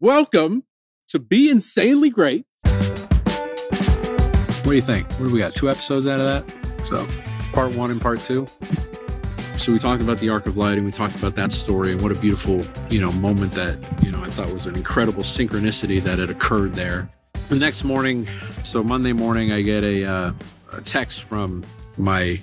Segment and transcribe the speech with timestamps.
[0.00, 0.62] welcome
[1.08, 2.46] to Be Insanely Great.
[4.62, 5.10] What do you think?
[5.12, 5.54] What do we got?
[5.54, 6.86] Two episodes out of that?
[6.86, 7.06] So,
[7.52, 8.46] part one and part two.
[9.56, 12.00] So we talked about the arc of light and we talked about that story and
[12.00, 16.00] what a beautiful, you know, moment that, you know, I thought was an incredible synchronicity
[16.02, 17.10] that had occurred there.
[17.48, 18.28] The next morning,
[18.62, 20.32] so Monday morning, I get a, uh,
[20.74, 21.64] a text from
[21.96, 22.40] my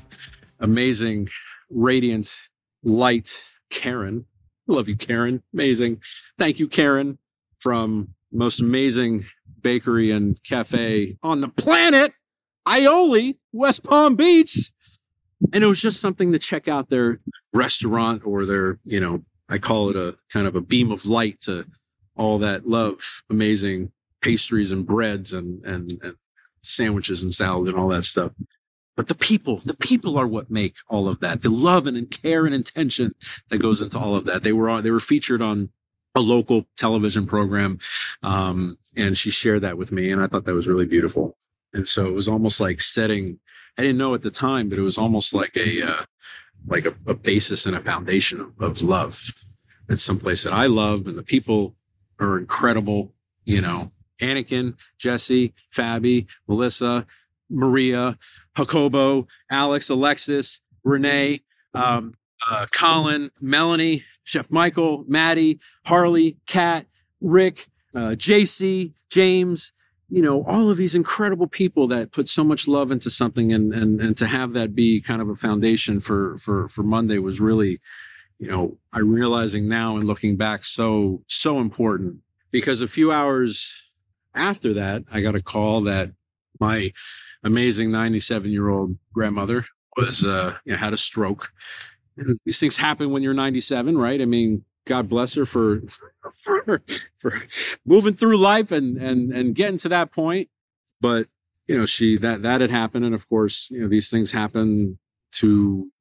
[0.59, 1.29] amazing,
[1.69, 2.35] radiant,
[2.83, 3.33] light
[3.69, 4.25] Karen.
[4.67, 5.41] Love you, Karen.
[5.53, 6.01] Amazing.
[6.37, 7.17] Thank you, Karen,
[7.65, 9.25] from most amazing
[9.61, 12.11] bakery and cafe on the planet,
[12.67, 14.71] Aioli, West Palm Beach.
[15.51, 17.19] And it was just something to check out their
[17.55, 21.41] restaurant or their, you know, I call it a kind of a beam of light
[21.41, 21.65] to
[22.15, 26.15] all that love, amazing pastries and breads and, and, and
[26.61, 28.31] sandwiches and salad and all that stuff.
[28.95, 31.41] But the people, the people are what make all of that.
[31.41, 33.15] The love and care and intention
[33.49, 34.43] that goes into all of that.
[34.43, 35.69] They were they were featured on
[36.15, 37.77] a local television program.
[38.23, 40.11] Um, and she shared that with me.
[40.11, 41.37] And I thought that was really beautiful.
[41.73, 43.37] And so it was almost like setting,
[43.77, 46.05] I didn't know at the time, but it was almost like a, uh,
[46.67, 49.21] like a, a, basis and a foundation of, of love.
[49.89, 51.75] It's someplace that I love and the people
[52.19, 53.13] are incredible,
[53.43, 57.05] you know, Anakin, Jesse, Fabi, Melissa,
[57.49, 58.17] Maria,
[58.57, 61.41] Jacobo, Alex, Alexis, Renee,
[61.73, 62.13] um,
[62.49, 66.85] uh, Colin, Melanie, Chef Michael, Maddie, Harley, Kat,
[67.21, 69.71] Rick, uh, JC, James,
[70.09, 73.73] you know, all of these incredible people that put so much love into something and,
[73.73, 77.39] and, and to have that be kind of a foundation for, for, for Monday was
[77.39, 77.79] really,
[78.39, 82.17] you know, I'm realizing now and looking back so, so important
[82.51, 83.91] because a few hours
[84.35, 86.11] after that, I got a call that
[86.59, 86.91] my
[87.43, 89.65] amazing 97 year old grandmother
[89.97, 91.51] was, uh, you know, had a stroke.
[92.45, 94.21] These things happen when you're 97, right?
[94.21, 95.81] I mean, God bless her for,
[96.43, 96.81] for,
[97.17, 97.41] for
[97.85, 100.49] moving through life and, and, and getting to that point.
[101.01, 101.27] But,
[101.67, 103.05] you know, she, that, that had happened.
[103.05, 104.97] And of course, you know, these things happen
[105.33, 105.91] to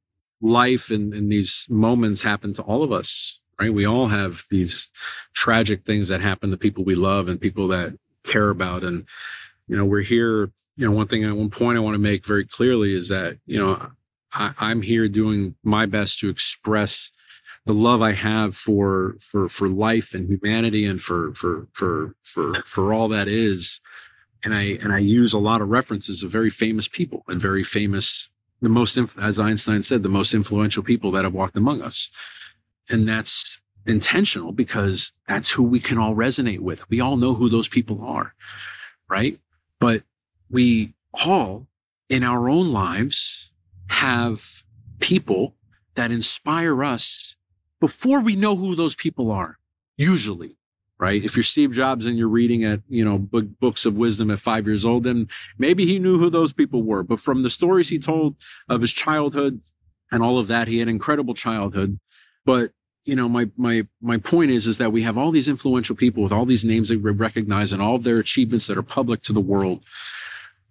[0.40, 3.72] life and, and these moments happen to all of us, right?
[3.72, 4.90] We all have these
[5.32, 7.94] tragic things that happen to people we love and people that
[8.24, 8.84] care about.
[8.84, 9.06] And,
[9.66, 12.26] you know, we're here, you know, one thing at one point I want to make
[12.26, 13.90] very clearly is that, you know,
[14.34, 17.12] I, I'm here doing my best to express
[17.66, 22.54] the love I have for, for, for life and humanity and for, for, for, for,
[22.66, 23.80] for all that is.
[24.44, 27.64] And I, and I use a lot of references of very famous people and very
[27.64, 28.28] famous,
[28.60, 32.10] the most, as Einstein said, the most influential people that have walked among us.
[32.90, 36.88] And that's intentional because that's who we can all resonate with.
[36.90, 38.34] We all know who those people are,
[39.08, 39.38] right?
[39.80, 40.02] But
[40.50, 40.92] we
[41.24, 41.66] all
[42.10, 43.50] in our own lives
[43.88, 44.64] have
[45.00, 45.54] people
[45.94, 47.36] that inspire us
[47.80, 49.58] before we know who those people are,
[49.96, 50.56] usually,
[50.98, 51.22] right?
[51.22, 54.66] If you're Steve Jobs and you're reading at, you know, books of wisdom at five
[54.66, 55.28] years old, then
[55.58, 57.02] maybe he knew who those people were.
[57.02, 58.36] But from the stories he told
[58.68, 59.60] of his childhood
[60.10, 61.98] and all of that, he had incredible childhood.
[62.44, 62.72] But
[63.04, 66.22] you know, my, my, my point is, is that we have all these influential people
[66.22, 69.20] with all these names that we recognize and all of their achievements that are public
[69.22, 69.82] to the world.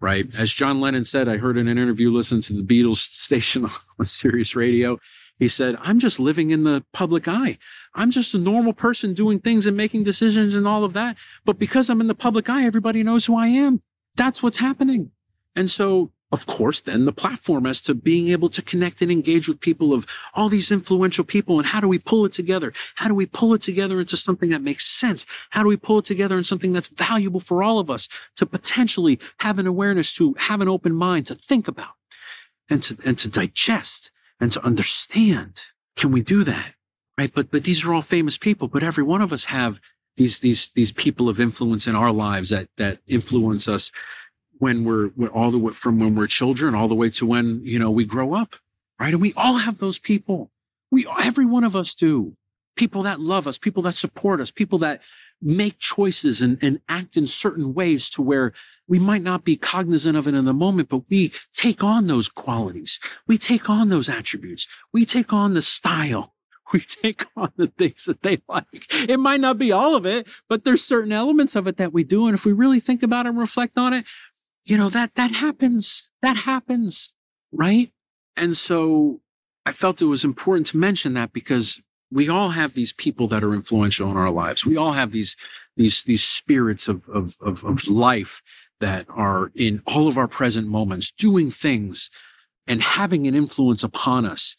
[0.03, 0.27] Right.
[0.35, 3.63] As John Lennon said, I heard in an interview, listen to the Beatles station
[3.99, 4.99] on Sirius radio.
[5.39, 7.57] He said, I'm just living in the public eye.
[7.95, 11.15] I'm just a normal person doing things and making decisions and all of that.
[11.45, 13.81] But because I'm in the public eye, everybody knows who I am.
[14.15, 15.11] That's what's happening.
[15.55, 19.47] And so of course, then the platform as to being able to connect and engage
[19.47, 21.59] with people of all these influential people.
[21.59, 22.73] And how do we pull it together?
[22.95, 25.27] How do we pull it together into something that makes sense?
[25.51, 28.47] How do we pull it together in something that's valuable for all of us to
[28.47, 31.93] potentially have an awareness to have an open mind to think about
[32.67, 35.61] and to, and to digest and to understand?
[35.95, 36.73] Can we do that?
[37.15, 37.31] Right.
[37.31, 39.79] But, but these are all famous people, but every one of us have
[40.17, 43.91] these, these, these people of influence in our lives that, that influence us
[44.59, 47.79] when we're, all the way from when we're children all the way to when, you
[47.79, 48.55] know, we grow up,
[48.99, 49.13] right?
[49.13, 50.51] And we all have those people.
[50.91, 52.35] We, every one of us do.
[52.75, 55.03] People that love us, people that support us, people that
[55.43, 58.53] make choices and, and act in certain ways to where
[58.87, 62.29] we might not be cognizant of it in the moment, but we take on those
[62.29, 62.99] qualities.
[63.27, 64.67] We take on those attributes.
[64.91, 66.33] We take on the style.
[66.73, 68.87] We take on the things that they like.
[69.07, 72.03] It might not be all of it, but there's certain elements of it that we
[72.03, 72.25] do.
[72.25, 74.05] And if we really think about it and reflect on it,
[74.65, 76.09] you know, that, that happens.
[76.21, 77.13] That happens.
[77.51, 77.91] Right.
[78.35, 79.21] And so
[79.65, 81.81] I felt it was important to mention that because
[82.11, 84.65] we all have these people that are influential in our lives.
[84.65, 85.35] We all have these,
[85.75, 88.41] these, these spirits of, of, of, of life
[88.79, 92.09] that are in all of our present moments doing things
[92.67, 94.55] and having an influence upon us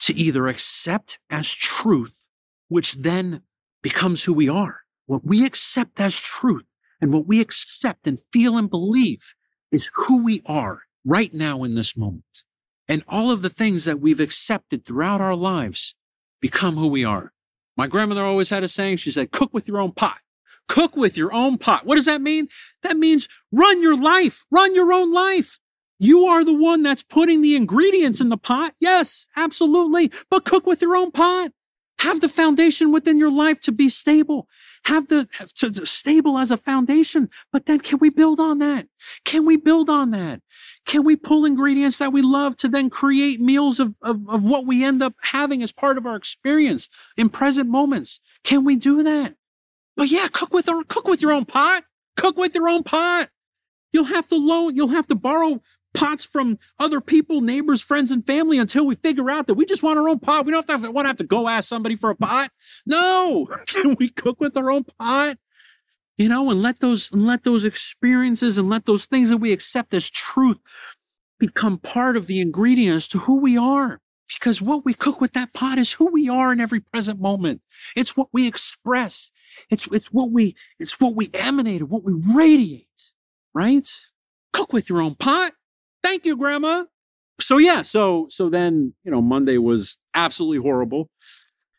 [0.00, 2.26] to either accept as truth,
[2.68, 3.42] which then
[3.82, 6.64] becomes who we are what we accept as truth
[7.02, 9.34] and what we accept and feel and believe
[9.70, 12.44] is who we are right now in this moment.
[12.88, 15.94] And all of the things that we've accepted throughout our lives
[16.40, 17.32] become who we are.
[17.76, 18.98] My grandmother always had a saying.
[18.98, 20.18] She said, cook with your own pot.
[20.68, 21.84] Cook with your own pot.
[21.84, 22.48] What does that mean?
[22.82, 25.58] That means run your life, run your own life.
[25.98, 28.74] You are the one that's putting the ingredients in the pot.
[28.80, 30.12] Yes, absolutely.
[30.30, 31.50] But cook with your own pot.
[32.00, 34.48] Have the foundation within your life to be stable.
[34.84, 37.30] Have the have to, to stable as a foundation.
[37.52, 38.88] But then can we build on that?
[39.24, 40.40] Can we build on that?
[40.86, 44.66] Can we pull ingredients that we love to then create meals of, of, of what
[44.66, 48.18] we end up having as part of our experience in present moments?
[48.42, 49.36] Can we do that?
[49.96, 51.84] But yeah, cook with our, cook with your own pot.
[52.16, 53.28] Cook with your own pot.
[53.92, 55.60] You'll have to loan, you'll have to borrow
[55.94, 59.82] pots from other people, neighbors, friends, and family until we figure out that we just
[59.82, 60.46] want our own pot.
[60.46, 62.50] We don't have to, want to have to go ask somebody for a pot.
[62.86, 65.38] No, can we cook with our own pot?
[66.18, 69.94] You know, and let those, let those experiences and let those things that we accept
[69.94, 70.58] as truth
[71.38, 74.00] become part of the ingredients to who we are.
[74.32, 77.60] Because what we cook with that pot is who we are in every present moment.
[77.96, 79.30] It's what we express.
[79.70, 83.12] It's, it's what we, it's what we emanate, what we radiate,
[83.52, 83.88] right?
[84.52, 85.52] Cook with your own pot.
[86.02, 86.84] Thank you, grandma.
[87.40, 91.08] So yeah, so, so then, you know, Monday was absolutely horrible.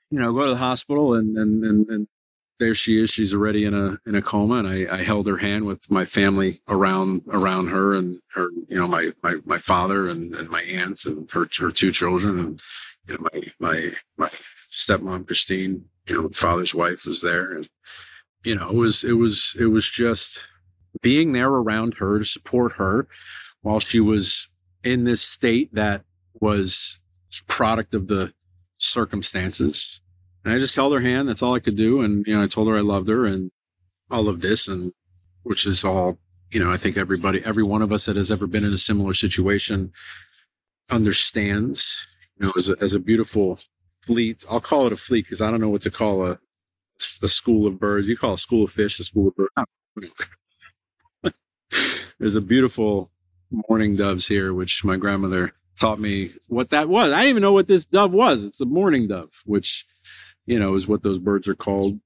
[0.10, 2.08] You know, go to the hospital and, and, and, and
[2.60, 3.10] there she is.
[3.10, 4.56] She's already in a, in a coma.
[4.56, 8.78] And I, I held her hand with my family around, around her and her, you
[8.78, 12.62] know, my, my, my father and, and my aunts and her, her two children and,
[13.08, 14.30] you know, my, my, my
[14.72, 17.54] stepmom, Christine, you know, father's wife was there.
[17.54, 17.68] And,
[18.44, 20.50] you know, it was, it was, it was just
[21.02, 23.08] being there around her to support her
[23.64, 24.48] while she was
[24.84, 26.04] in this state that
[26.40, 27.00] was
[27.48, 28.32] product of the
[28.78, 30.02] circumstances.
[30.44, 31.28] And I just held her hand.
[31.28, 32.02] That's all I could do.
[32.02, 33.50] And, you know, I told her I loved her and
[34.12, 34.92] all of this and
[35.44, 36.20] which is all,
[36.52, 38.78] you know, I think everybody, every one of us that has ever been in a
[38.78, 39.92] similar situation
[40.92, 42.06] understands,
[42.38, 43.60] you know, as a, as a beautiful
[44.02, 44.44] fleet.
[44.52, 46.40] I'll call it a fleet because I don't know what to call a,
[47.22, 48.08] a school of birds.
[48.08, 50.14] You call a school of fish a school of birds.
[52.20, 53.13] There's a beautiful
[53.70, 57.12] mourning doves here, which my grandmother taught me what that was.
[57.12, 58.46] I didn't even know what this dove was.
[58.46, 59.86] It's a mourning dove, which,
[60.46, 62.00] you know, is what those birds are called.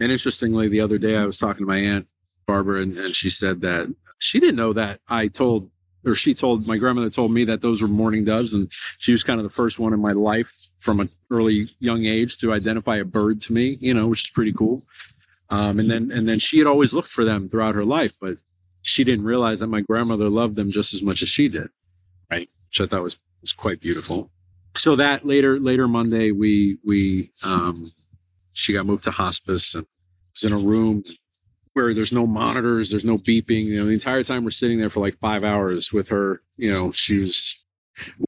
[0.00, 2.08] And interestingly, the other day I was talking to my aunt
[2.46, 5.70] Barbara, and, and she said that she didn't know that I told,
[6.04, 9.22] or she told my grandmother told me that those were mourning doves, and she was
[9.22, 12.96] kind of the first one in my life from an early young age to identify
[12.96, 14.82] a bird to me, you know, which is pretty cool.
[15.50, 18.36] Um, and then and then she had always looked for them throughout her life, but
[18.82, 21.68] she didn't realize that my grandmother loved them just as much as she did,
[22.30, 22.48] right?
[22.68, 24.30] Which I thought was was quite beautiful.
[24.76, 27.92] So that later later Monday, we we um,
[28.52, 29.86] she got moved to hospice and
[30.34, 31.02] was in a room
[31.72, 33.64] where there's no monitors, there's no beeping.
[33.64, 36.42] You know, the entire time we're sitting there for like five hours with her.
[36.56, 37.64] You know, she was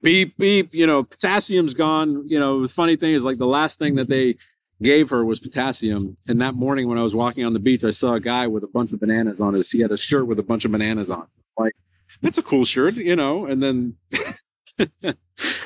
[0.03, 0.75] beep beep.
[0.75, 2.27] You know, potassium's gone.
[2.29, 4.37] You know, the funny thing is like the last thing that they
[4.82, 6.17] gave her was potassium.
[6.29, 8.64] And that morning when I was walking on the beach, I saw a guy with
[8.64, 9.70] a bunch of bananas on his.
[9.70, 11.26] He had a shirt with a bunch of bananas on.
[11.58, 11.73] Like,
[12.20, 13.46] that's a cool shirt, you know.
[13.46, 13.96] And then,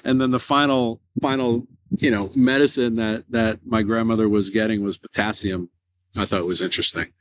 [0.04, 1.66] and then the final, final,
[1.98, 5.68] you know, medicine that that my grandmother was getting was potassium.
[6.16, 7.12] I thought was interesting.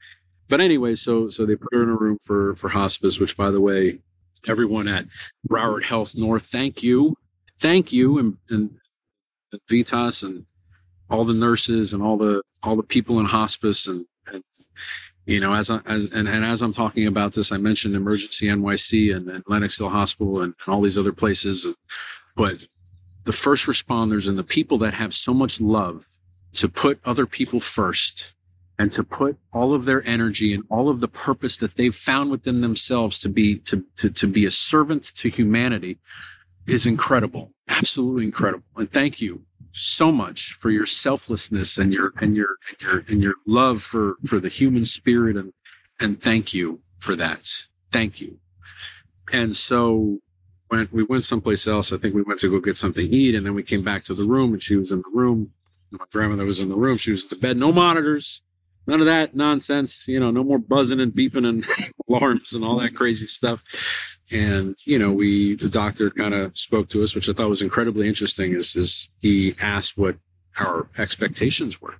[0.47, 3.19] But anyway, so so they put her in a room for for hospice.
[3.19, 3.99] Which, by the way,
[4.47, 5.05] everyone at
[5.47, 7.15] Broward Health North, thank you,
[7.59, 8.69] thank you, and and
[9.69, 10.45] Vitas and
[11.09, 14.43] all the nurses and all the all the people in hospice and, and
[15.25, 18.47] you know as, I, as and, and as i'm talking about this i mentioned emergency
[18.47, 21.67] nyc and, and lenox hill hospital and, and all these other places.
[22.35, 22.57] But
[23.23, 26.05] the first responders and the people that have so much love
[26.53, 28.33] to put other people first
[28.77, 32.29] and to put all of their energy and all of the purpose that they've found
[32.29, 35.97] within themselves to be to, to, to be a servant to humanity
[36.67, 38.63] is incredible absolutely incredible.
[38.75, 39.41] And thank you
[39.75, 44.15] so much for your selflessness and your and your and your and your love for
[44.25, 45.51] for the human spirit and
[45.99, 47.49] and thank you for that.
[47.91, 48.39] Thank you.
[49.33, 50.19] And so
[50.69, 53.35] when we went someplace else i think we went to go get something to eat
[53.35, 55.51] and then we came back to the room and she was in the room.
[55.91, 56.97] My grandmother was in the room.
[56.97, 57.57] She was at the bed.
[57.57, 58.41] No monitors.
[58.87, 60.07] None of that nonsense.
[60.07, 61.65] You know no more buzzing and beeping and
[62.09, 63.61] alarms and all that crazy stuff
[64.31, 67.61] and you know we the doctor kind of spoke to us which i thought was
[67.61, 70.15] incredibly interesting is is he asked what
[70.57, 71.95] our expectations were.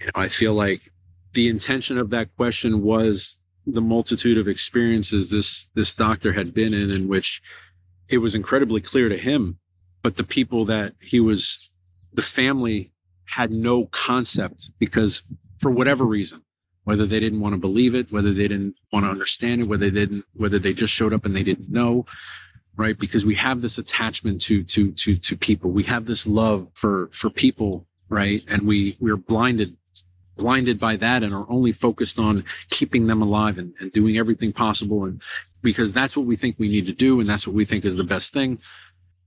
[0.00, 0.90] You know i feel like
[1.32, 6.74] the intention of that question was the multitude of experiences this this doctor had been
[6.74, 7.40] in in which
[8.08, 9.58] it was incredibly clear to him
[10.02, 11.70] but the people that he was
[12.12, 12.92] the family
[13.26, 15.22] had no concept because
[15.58, 16.42] for whatever reason
[16.84, 19.88] whether they didn't want to believe it, whether they didn't want to understand it, whether
[19.90, 22.04] they didn't, whether they just showed up and they didn't know,
[22.76, 22.98] right?
[22.98, 25.70] Because we have this attachment to to to to people.
[25.70, 28.42] We have this love for for people, right?
[28.48, 29.76] And we we're blinded
[30.36, 34.52] blinded by that and are only focused on keeping them alive and, and doing everything
[34.52, 35.22] possible and
[35.62, 37.98] because that's what we think we need to do and that's what we think is
[37.98, 38.58] the best thing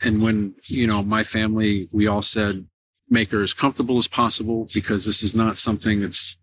[0.04, 2.66] and when you know my family we all said
[3.10, 6.38] make her as comfortable as possible because this is not something that's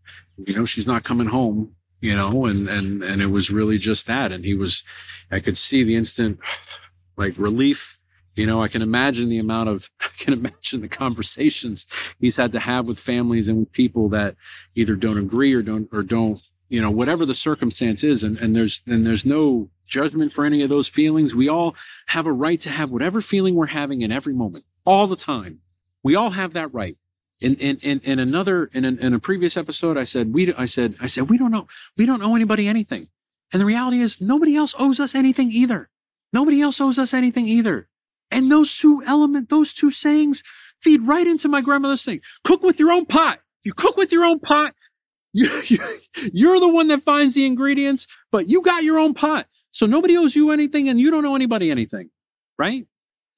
[0.46, 4.06] you know she's not coming home you know and and and it was really just
[4.06, 4.32] that.
[4.32, 4.82] And he was
[5.30, 6.38] i could see the instant
[7.16, 7.98] like relief.
[8.34, 11.86] You know i can imagine the amount of i can imagine the conversations
[12.18, 14.36] he's had to have with families and with people that
[14.74, 16.40] either don't agree or don't or don't
[16.72, 18.24] you know whatever the circumstance is.
[18.24, 21.34] And, and there's and there's no judgment for any of those feelings.
[21.34, 25.06] We all have a right to have whatever feeling we're having in every moment all
[25.06, 25.60] the time.
[26.02, 26.96] We all have that right
[27.42, 30.64] in in in, in another in, an, in a previous episode i said we i
[30.64, 33.08] said i said we don't know we don't owe anybody anything
[33.52, 35.88] and the reality is nobody else owes us anything either
[36.32, 37.88] nobody else owes us anything either
[38.30, 40.42] and those two element those two sayings
[40.80, 44.24] feed right into my grandmother's thing cook with your own pot you cook with your
[44.24, 44.74] own pot
[45.34, 45.48] you,
[46.32, 49.46] you're the one that finds the ingredients, but you got your own pot.
[49.70, 52.10] So nobody owes you anything and you don't owe anybody anything.
[52.58, 52.86] Right.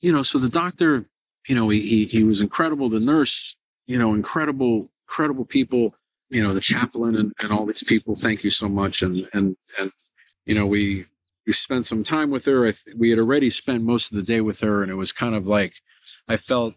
[0.00, 1.04] You know, so the doctor,
[1.49, 2.88] you know, he, he, he was incredible.
[2.88, 5.94] The nurse, you know, incredible, incredible people,
[6.30, 8.16] you know, the chaplain and, and all these people.
[8.16, 9.02] Thank you so much.
[9.02, 9.92] And, and, and,
[10.46, 11.04] you know, we,
[11.46, 12.72] we spent some time with her.
[12.72, 15.34] Th- we had already spent most of the day with her and it was kind
[15.34, 15.74] of like,
[16.28, 16.74] I felt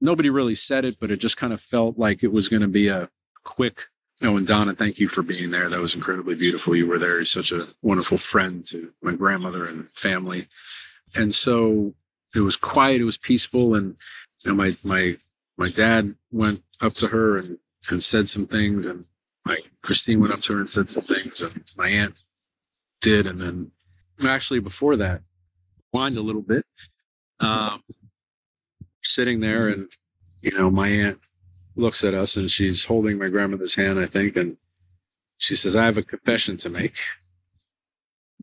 [0.00, 2.68] nobody really said it, but it just kind of felt like it was going to
[2.68, 3.10] be a
[3.44, 3.86] quick
[4.22, 5.68] Oh, and Donna, thank you for being there.
[5.68, 6.74] That was incredibly beautiful.
[6.74, 7.16] You were there.
[7.16, 10.46] You're such a wonderful friend to my grandmother and family.
[11.14, 11.94] And so
[12.34, 13.74] it was quiet, it was peaceful.
[13.74, 13.94] And
[14.42, 15.16] you know, my my
[15.58, 17.58] my dad went up to her and,
[17.90, 19.04] and said some things, and
[19.44, 22.22] my Christine went up to her and said some things, and my aunt
[23.00, 23.70] did, and then
[24.26, 25.22] actually before that,
[25.92, 26.64] whined a little bit.
[27.40, 27.82] Um,
[29.02, 29.88] sitting there, and
[30.42, 31.20] you know, my aunt
[31.76, 34.56] looks at us and she's holding my grandmother's hand, I think, and
[35.38, 36.98] she says, I have a confession to make.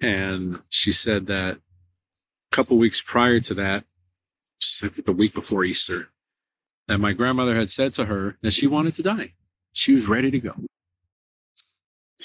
[0.02, 3.86] And she said that a couple weeks prior to that,
[5.06, 6.10] the week before Easter,
[6.88, 9.34] that my grandmother had said to her that she wanted to die.
[9.72, 10.54] She was ready to go.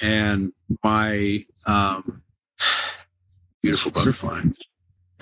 [0.01, 2.23] And my um,
[3.63, 4.41] beautiful butterfly.
[4.41, 4.57] And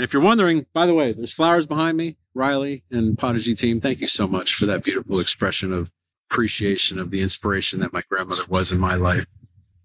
[0.05, 2.16] if you're wondering, by the way, there's flowers behind me.
[2.35, 5.90] Riley and Podigy team, thank you so much for that beautiful expression of
[6.31, 9.25] appreciation of the inspiration that my grandmother was in my life.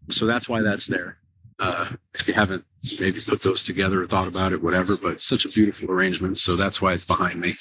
[0.09, 1.17] So that's why that's there.
[1.59, 2.65] Uh, if you haven't
[2.99, 6.39] maybe put those together or thought about it, whatever, but such a beautiful arrangement.
[6.39, 7.55] So that's why it's behind me.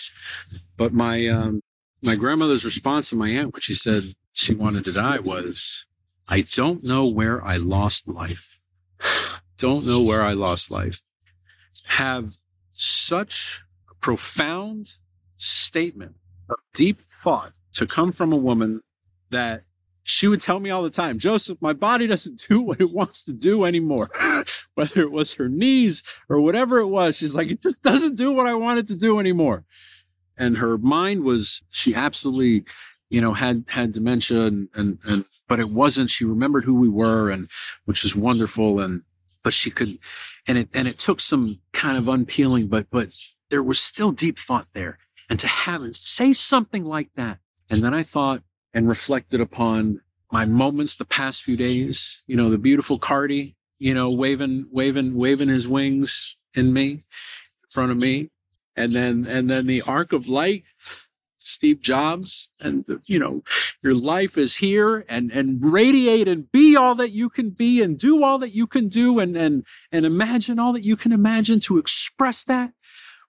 [0.76, 1.60] But my, um,
[2.02, 5.84] my grandmother's response to my aunt when she said she wanted to die was,
[6.28, 8.58] I don't know where I lost life.
[9.58, 11.02] don't know where I lost life.
[11.86, 12.34] Have
[12.70, 13.60] such
[14.00, 14.94] profound
[15.36, 16.14] statement
[16.48, 18.80] of deep thought to come from a woman
[19.30, 19.64] that
[20.02, 23.22] she would tell me all the time, Joseph, my body doesn't do what it wants
[23.24, 24.10] to do anymore.
[24.74, 28.32] Whether it was her knees or whatever it was, she's like, it just doesn't do
[28.32, 29.64] what I want it to do anymore.
[30.40, 32.64] And her mind was, she absolutely,
[33.10, 36.88] you know, had, had dementia and, and, and, but it wasn't, she remembered who we
[36.88, 37.48] were and,
[37.84, 38.80] which is wonderful.
[38.80, 39.02] And,
[39.44, 39.98] but she could,
[40.48, 43.08] and it, and it took some kind of unpeeling, but, but
[43.50, 44.98] there was still deep thought there.
[45.28, 47.38] And to have it say something like that.
[47.68, 48.42] And then I thought
[48.72, 50.00] and reflected upon
[50.32, 55.14] my moments the past few days, you know, the beautiful Cardi, you know, waving, waving,
[55.14, 57.02] waving his wings in me, in
[57.70, 58.30] front of me.
[58.80, 60.64] And then, and then the arc of light,
[61.38, 63.42] Steve Jobs, and you know,
[63.82, 67.98] your life is here and, and radiate and be all that you can be and
[67.98, 71.60] do all that you can do and, and, and imagine all that you can imagine
[71.60, 72.72] to express that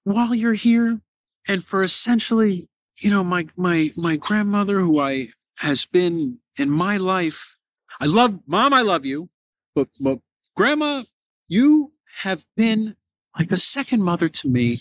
[0.03, 1.01] while you're here.
[1.48, 2.70] And for essentially
[3.01, 5.27] you know my my my grandmother who i
[5.58, 7.58] has been in my life
[8.00, 9.29] i love mom i love you
[9.75, 10.20] but but
[10.55, 11.03] grandma
[11.48, 12.96] you have been
[13.38, 14.77] like a second mother to me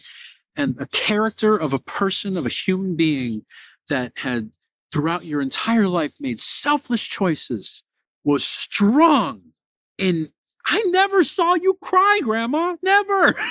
[0.57, 3.45] and a character of a person of a human being
[3.89, 4.51] that had
[4.93, 7.85] throughout your entire life made selfless choices
[8.25, 9.41] was strong
[9.99, 10.31] And
[10.67, 12.77] i never saw you cry grandma.
[12.83, 13.35] Never.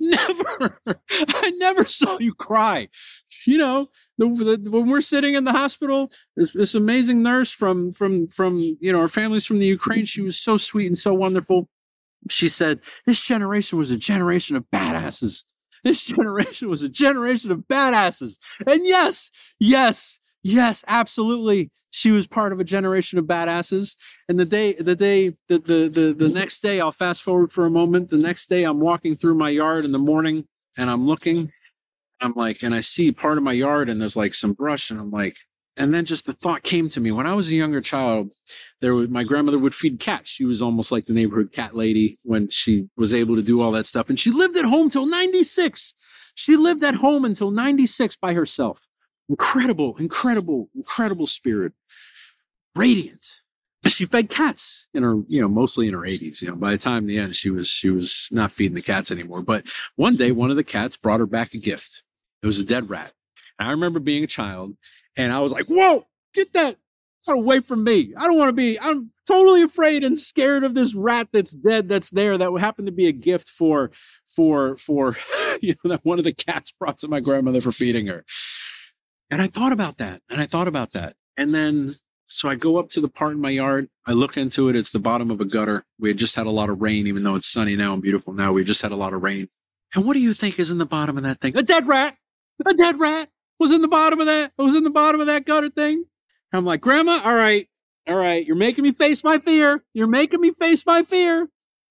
[0.00, 0.80] Never.
[0.86, 2.88] I never saw you cry.
[3.46, 7.92] You know the, the, when we're sitting in the hospital this, this amazing nurse from
[7.94, 11.14] from from you know our families from the ukraine she was so sweet and so
[11.14, 11.68] wonderful.
[12.30, 15.44] She said this generation was a generation of badasses
[15.84, 21.70] this generation was a generation of badasses and yes yes Yes, absolutely.
[21.90, 23.94] She was part of a generation of badasses.
[24.28, 27.64] And the day, the day, the, the, the, the next day, I'll fast forward for
[27.64, 28.10] a moment.
[28.10, 30.46] The next day, I'm walking through my yard in the morning
[30.78, 31.52] and I'm looking.
[32.20, 34.90] I'm like, and I see part of my yard and there's like some brush.
[34.90, 35.36] And I'm like,
[35.76, 38.34] and then just the thought came to me when I was a younger child,
[38.80, 40.30] there was my grandmother would feed cats.
[40.30, 43.72] She was almost like the neighborhood cat lady when she was able to do all
[43.72, 44.08] that stuff.
[44.08, 45.94] And she lived at home till 96.
[46.34, 48.86] She lived at home until 96 by herself.
[49.28, 51.72] Incredible, incredible, incredible spirit.
[52.76, 53.40] Radiant.
[53.88, 56.40] She fed cats in her, you know, mostly in her 80s.
[56.40, 59.10] You know, by the time the end, she was she was not feeding the cats
[59.10, 59.42] anymore.
[59.42, 59.64] But
[59.96, 62.02] one day, one of the cats brought her back a gift.
[62.42, 63.12] It was a dead rat.
[63.58, 64.76] I remember being a child,
[65.16, 66.78] and I was like, "Whoa, get that
[67.28, 68.14] away from me!
[68.18, 68.78] I don't want to be.
[68.80, 72.92] I'm totally afraid and scared of this rat that's dead that's there that happened to
[72.92, 73.90] be a gift for
[74.26, 75.16] for for
[75.62, 78.24] you know that one of the cats brought to my grandmother for feeding her."
[79.32, 81.16] And I thought about that and I thought about that.
[81.38, 81.94] And then,
[82.26, 83.88] so I go up to the part in my yard.
[84.06, 84.76] I look into it.
[84.76, 85.86] It's the bottom of a gutter.
[85.98, 88.34] We had just had a lot of rain, even though it's sunny now and beautiful
[88.34, 88.52] now.
[88.52, 89.48] We just had a lot of rain.
[89.94, 91.56] And what do you think is in the bottom of that thing?
[91.56, 92.14] A dead rat.
[92.66, 93.30] A dead rat
[93.62, 94.52] was in the bottom of that.
[94.58, 96.04] Was in the bottom of that gutter thing.
[96.52, 97.68] I'm like, Grandma, all right,
[98.06, 98.44] all right.
[98.44, 99.82] You're making me face my fear.
[99.94, 101.48] You're making me face my fear.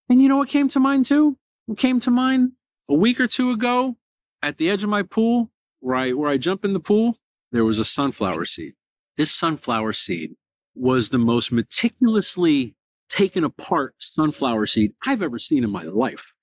[0.10, 1.38] And you know what came to mind too?
[1.66, 2.52] What came to mind
[2.90, 3.96] a week or two ago
[4.44, 5.50] at the edge of my pool
[5.80, 7.18] where I, where I jump in the pool
[7.52, 8.74] there was a sunflower seed.
[9.18, 10.36] This sunflower seed
[10.74, 12.76] was the most meticulously
[13.10, 16.34] taken apart sunflower seed I've ever seen in my life.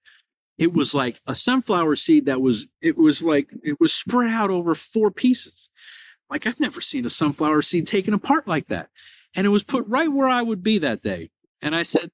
[0.58, 4.50] It was like a sunflower seed that was, it was like, it was spread out
[4.50, 5.70] over four pieces.
[6.28, 8.90] Like I've never seen a sunflower seed taken apart like that.
[9.36, 11.30] And it was put right where I would be that day.
[11.62, 12.10] And I said,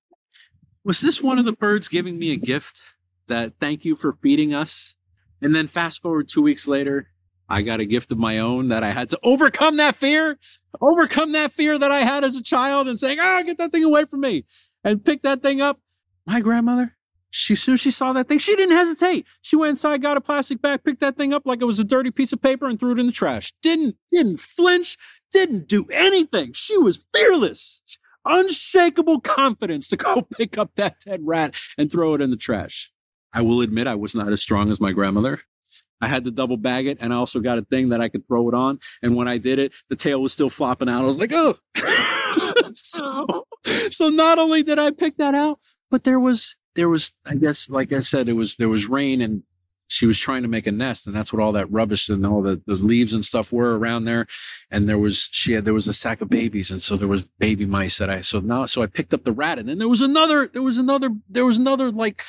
[0.85, 2.83] was this one of the birds giving me a gift
[3.29, 4.95] that thank you for feeding us?
[5.41, 7.09] And then fast forward two weeks later,
[7.49, 10.39] I got a gift of my own that I had to overcome that fear,
[10.81, 13.85] overcome that fear that I had as a child and saying, ah, get that thing
[13.85, 14.45] away from me
[14.83, 15.79] and pick that thing up.
[16.27, 16.97] My grandmother,
[17.37, 19.27] she, soon she saw that thing, she didn't hesitate.
[19.41, 21.85] She went inside, got a plastic bag, picked that thing up like it was a
[21.85, 23.53] dirty piece of paper and threw it in the trash.
[23.61, 24.97] Didn't, didn't flinch,
[25.33, 26.53] didn't do anything.
[26.53, 27.83] She was fearless,
[28.25, 32.93] unshakable confidence to go pick up that dead rat and throw it in the trash.
[33.33, 35.41] I will admit I was not as strong as my grandmother.
[36.01, 38.29] I had to double bag it, and I also got a thing that I could
[38.29, 38.79] throw it on.
[39.03, 41.03] And when I did it, the tail was still flopping out.
[41.03, 41.57] I was like, oh.
[42.75, 43.45] so,
[43.91, 45.59] so not only did I pick that out,
[45.91, 49.21] but there was there was I guess like I said, it was there was rain
[49.21, 49.43] and
[49.89, 52.41] she was trying to make a nest and that's what all that rubbish and all
[52.43, 54.27] the, the leaves and stuff were around there
[54.71, 57.23] and there was she had there was a sack of babies and so there was
[57.39, 59.87] baby mice that i so now so i picked up the rat and then there
[59.87, 62.25] was another there was another there was another like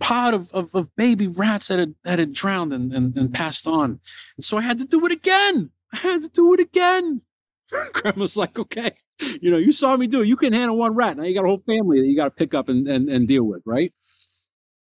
[0.00, 3.66] pod of, of, of, baby rats that had, that had drowned and, and, and passed
[3.66, 4.00] on.
[4.36, 5.70] And so I had to do it again.
[5.92, 7.20] I had to do it again.
[7.92, 8.92] Grandma's like, okay,
[9.40, 10.28] you know, you saw me do it.
[10.28, 11.16] You can handle one rat.
[11.16, 13.26] Now you got a whole family that you got to pick up and, and, and
[13.26, 13.92] deal with, right?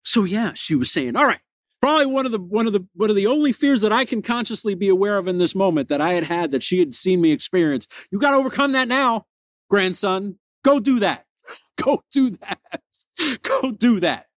[0.03, 1.39] So yeah, she was saying, all right,
[1.81, 4.21] probably one of the, one of the, one of the only fears that I can
[4.21, 7.21] consciously be aware of in this moment that I had had that she had seen
[7.21, 7.87] me experience.
[8.11, 9.25] You got to overcome that now,
[9.69, 10.37] grandson.
[10.63, 11.25] Go do that.
[11.83, 12.59] Go do that.
[13.41, 14.27] Go do that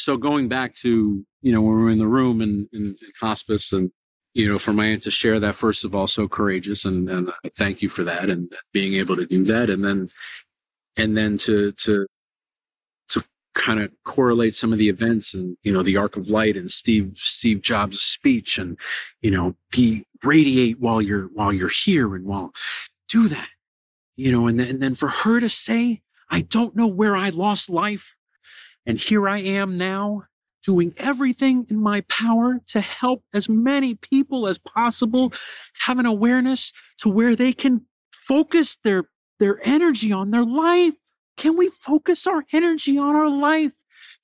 [0.00, 2.96] so going back to you know when we were in the room and in, in,
[3.20, 3.90] hospice and
[4.34, 7.32] you know for my aunt to share that first of all so courageous and and
[7.44, 10.08] I thank you for that and being able to do that and then
[10.96, 12.06] and then to to
[13.08, 16.56] to kind of correlate some of the events and you know the arc of light
[16.56, 18.78] and Steve Steve Jobs' speech and
[19.22, 22.52] you know be radiate while you're while you're here and while
[23.08, 23.48] do that
[24.16, 27.30] you know and then, and then for her to say I don't know where I
[27.30, 28.16] lost life
[28.86, 30.24] and here I am now
[30.62, 35.32] doing everything in my power to help as many people as possible
[35.80, 39.04] have an awareness to where they can focus their,
[39.38, 40.94] their energy on their life.
[41.36, 43.72] Can we focus our energy on our life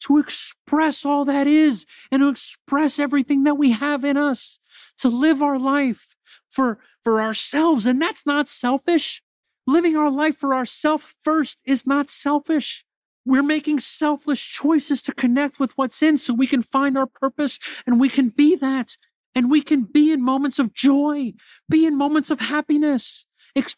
[0.00, 4.60] to express all that is and to express everything that we have in us
[4.98, 6.14] to live our life
[6.50, 7.86] for, for ourselves?
[7.86, 9.22] And that's not selfish.
[9.66, 12.85] Living our life for ourselves first is not selfish.
[13.26, 17.58] We're making selfless choices to connect with what's in so we can find our purpose
[17.84, 18.96] and we can be that.
[19.34, 21.34] And we can be in moments of joy,
[21.68, 23.26] be in moments of happiness,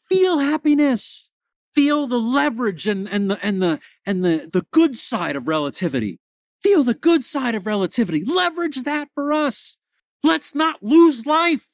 [0.09, 1.31] feel happiness,
[1.75, 6.21] feel the leverage and, and the, and the, and the, the good side of relativity.
[6.63, 8.25] Feel the good side of relativity.
[8.25, 9.79] Leverage that for us.
[10.23, 11.69] Let's not lose life.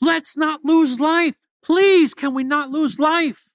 [0.00, 1.34] Let's not lose life.
[1.64, 3.48] Please, can we not lose life?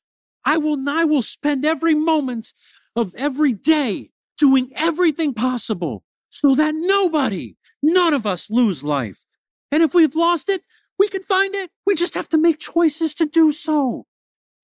[0.45, 2.53] I will, I will spend every moment
[2.95, 9.25] of every day doing everything possible so that nobody, none of us lose life.
[9.71, 10.61] And if we've lost it,
[10.99, 11.71] We can find it.
[11.85, 14.05] We just have to make choices to do so.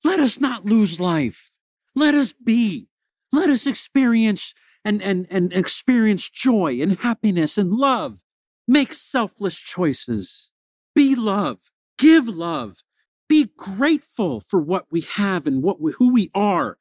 [0.04, 1.50] Let us not lose life.
[1.96, 2.90] Let us be.
[3.32, 8.20] Let us experience and, and, and experience joy and happiness and love.
[8.68, 10.52] Make selfless choices.
[10.94, 11.60] Be love.
[11.98, 12.84] Give love.
[13.30, 16.78] Be grateful for what we have and what we, who we are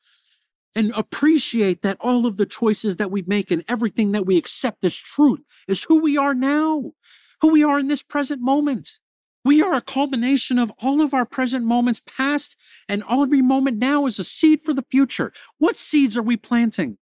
[0.76, 4.84] and appreciate that all of the choices that we make and everything that we accept
[4.84, 6.92] as truth is who we are now,
[7.40, 8.90] who we are in this present moment.
[9.44, 12.56] We are a culmination of all of our present moments past
[12.88, 15.32] and every moment now is a seed for the future.
[15.58, 16.96] What seeds are we planting?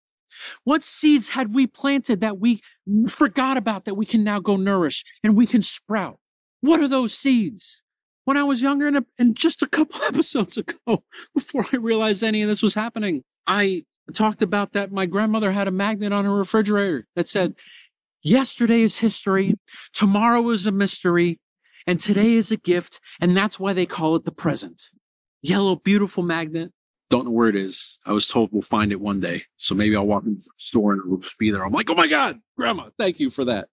[0.64, 2.60] What seeds had we planted that we
[3.08, 6.18] forgot about that we can now go nourish and we can sprout?
[6.60, 7.82] What are those seeds?
[8.24, 11.04] When I was younger and, and just a couple episodes ago,
[11.34, 15.68] before I realized any of this was happening, I talked about that my grandmother had
[15.68, 17.54] a magnet on her refrigerator that said,
[18.22, 19.54] yesterday is history,
[19.92, 21.40] tomorrow is a mystery,
[21.86, 23.00] and today is a gift.
[23.20, 24.82] And that's why they call it the present.
[25.42, 26.70] Yellow, beautiful magnet.
[27.10, 27.98] Don't know where it is.
[28.06, 29.42] I was told we'll find it one day.
[29.56, 31.64] So maybe I'll walk into the store and it'll just be there.
[31.64, 33.68] I'm like, oh my God, grandma, thank you for that.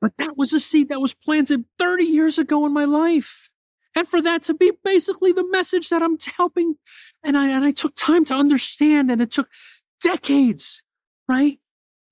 [0.00, 3.50] But that was a seed that was planted 30 years ago in my life.
[3.96, 6.76] And for that to be basically the message that I'm helping.
[7.24, 9.48] And I, and I took time to understand and it took
[10.02, 10.82] decades,
[11.28, 11.58] right?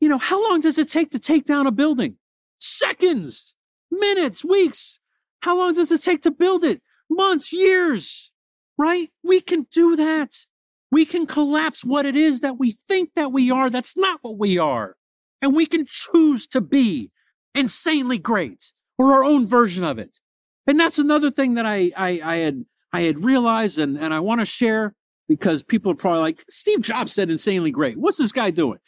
[0.01, 2.17] You know, how long does it take to take down a building?
[2.59, 3.55] Seconds,
[3.91, 4.99] minutes, weeks.
[5.43, 6.83] How long does it take to build it?
[7.09, 8.33] Months, years
[8.79, 9.11] right?
[9.23, 10.39] We can do that.
[10.91, 13.71] We can collapse what it is that we think that we are.
[13.71, 14.97] That's not what we are.
[15.43, 17.11] And we can choose to be
[17.55, 20.21] insanely great or our own version of it.
[20.67, 24.21] And that's another thing that I, I, I had, I had realized and, and I
[24.21, 24.95] want to share
[25.29, 27.99] because people are probably like, Steve Jobs said insanely great.
[27.99, 28.79] What's this guy doing?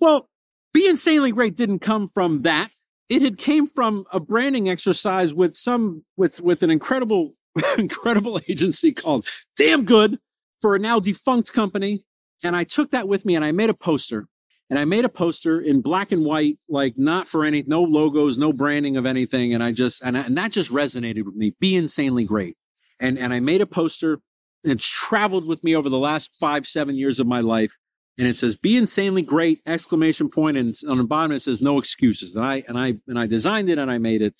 [0.00, 0.28] Well,
[0.72, 2.70] be insanely great didn't come from that.
[3.08, 7.32] It had came from a branding exercise with some, with, with an incredible
[7.78, 10.18] incredible agency called Damn Good
[10.60, 12.04] for a now defunct company.
[12.44, 14.28] And I took that with me and I made a poster.
[14.68, 18.36] And I made a poster in black and white, like not for any, no logos,
[18.36, 19.54] no branding of anything.
[19.54, 21.54] And I just, and, and that just resonated with me.
[21.60, 22.56] Be insanely great.
[22.98, 24.18] And, and I made a poster
[24.64, 27.76] and traveled with me over the last five, seven years of my life.
[28.18, 30.56] And it says, be insanely great, exclamation point.
[30.56, 32.34] And on the bottom, it says, no excuses.
[32.34, 34.34] And I, and I, and I designed it and I made it.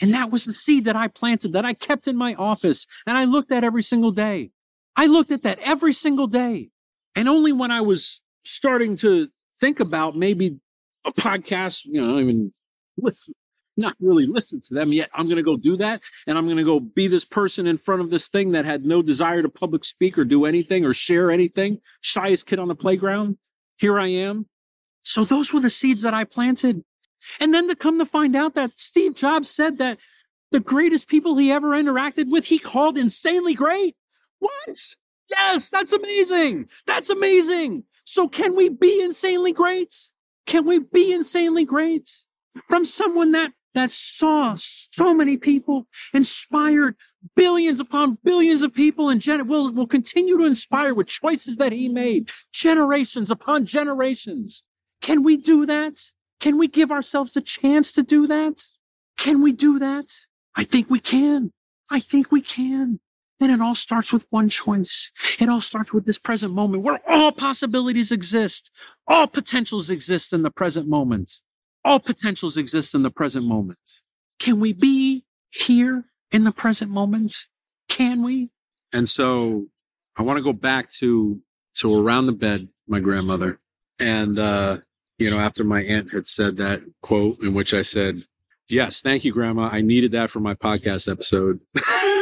[0.00, 3.16] And that was the seed that I planted, that I kept in my office and
[3.16, 4.50] I looked at every single day.
[4.96, 6.70] I looked at that every single day.
[7.14, 9.28] And only when I was starting to
[9.62, 10.58] think about maybe
[11.04, 12.52] a podcast, you know, I even
[12.96, 13.32] listen,
[13.76, 15.08] not really listen to them yet.
[15.14, 16.02] I'm going to go do that.
[16.26, 18.84] And I'm going to go be this person in front of this thing that had
[18.84, 21.80] no desire to public speak or do anything or share anything.
[22.00, 23.38] Shyest kid on the playground.
[23.76, 24.46] Here I am.
[25.04, 26.82] So those were the seeds that I planted.
[27.38, 29.98] And then to come to find out that Steve Jobs said that
[30.50, 33.94] the greatest people he ever interacted with, he called insanely great.
[34.40, 34.96] What?
[35.30, 36.68] Yes, that's amazing.
[36.84, 37.84] That's amazing.
[38.04, 39.94] So can we be insanely great?
[40.46, 42.08] Can we be insanely great?
[42.68, 46.94] From someone that that saw so many people, inspired
[47.34, 51.72] billions upon billions of people, and gen- will will continue to inspire with choices that
[51.72, 54.64] he made, generations upon generations.
[55.00, 55.98] Can we do that?
[56.38, 58.62] Can we give ourselves the chance to do that?
[59.16, 60.12] Can we do that?
[60.54, 61.52] I think we can.
[61.90, 63.00] I think we can.
[63.42, 65.10] And it all starts with one choice.
[65.40, 68.70] It all starts with this present moment where all possibilities exist.
[69.08, 71.40] All potentials exist in the present moment.
[71.84, 74.02] All potentials exist in the present moment.
[74.38, 77.34] Can we be here in the present moment?
[77.88, 78.50] Can we?
[78.92, 79.66] And so
[80.16, 81.40] I want to go back to,
[81.78, 83.58] to around the bed, my grandmother.
[83.98, 84.76] And, uh,
[85.18, 88.22] you know, after my aunt had said that quote, in which I said,
[88.68, 89.68] Yes, thank you, Grandma.
[89.70, 91.58] I needed that for my podcast episode.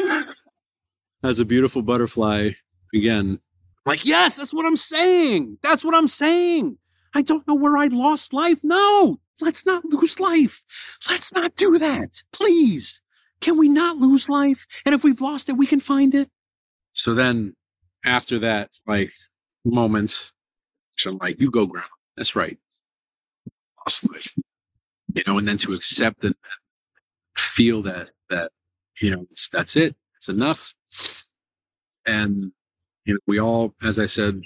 [1.22, 2.50] As a beautiful butterfly,
[2.94, 3.38] again.
[3.86, 5.58] Like, yes, that's what I'm saying.
[5.62, 6.78] That's what I'm saying.
[7.14, 8.58] I don't know where I lost life.
[8.62, 10.62] No, let's not lose life.
[11.08, 12.22] Let's not do that.
[12.32, 13.02] Please.
[13.40, 14.66] Can we not lose life?
[14.84, 16.30] And if we've lost it, we can find it.
[16.92, 17.54] So then
[18.04, 19.12] after that, like
[19.64, 20.30] moment,
[21.06, 21.86] I'm like, you go, Grandma.
[22.16, 22.58] That's right
[23.86, 24.32] Lost life.
[25.14, 26.34] you know, and then to accept and
[27.36, 28.52] feel that, that,
[29.00, 29.96] you know, that's it.
[30.18, 30.74] It's enough.
[32.06, 32.52] And,
[33.04, 34.40] you know, we all, as I said,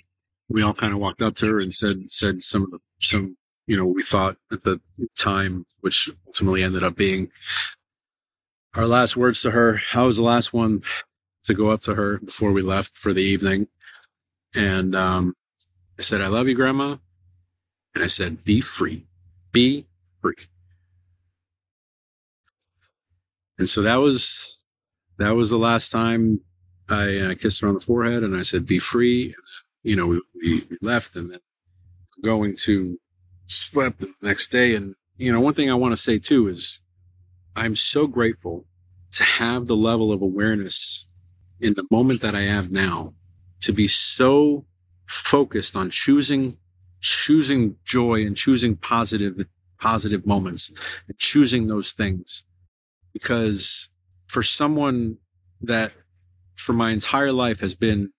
[0.48, 3.37] we all kind of walked up to her and said, said some of the, some,
[3.66, 4.80] you know, we thought at the
[5.18, 7.30] time, which ultimately ended up being
[8.74, 9.80] our last words to her.
[9.94, 10.83] I was the last one
[11.44, 13.68] to go up to her before we left for the evening.
[14.54, 15.35] And, um,
[15.98, 16.96] I said, I love you, grandma.
[17.94, 19.07] And I said, be free
[19.54, 19.87] be
[20.20, 20.35] free.
[23.57, 24.54] And so that was
[25.18, 26.40] that was the last time
[26.88, 29.35] I, I kissed her on the forehead and I said, be free.
[29.83, 31.40] You know, we, we left and then
[32.22, 32.98] going to
[33.46, 34.74] slept the next day.
[34.74, 36.81] And, you know, one thing I want to say too is
[37.57, 38.64] I'm so grateful
[39.12, 41.07] to have the level of awareness
[41.61, 43.14] in the moment that I have now
[43.61, 44.64] to be so
[45.07, 46.57] focused on choosing,
[47.00, 49.46] choosing joy and choosing positive,
[49.81, 50.72] positive moments
[51.09, 52.44] and choosing those things.
[53.12, 53.88] Because
[54.35, 55.16] for someone
[55.61, 55.92] that
[56.57, 58.12] for my entire life has been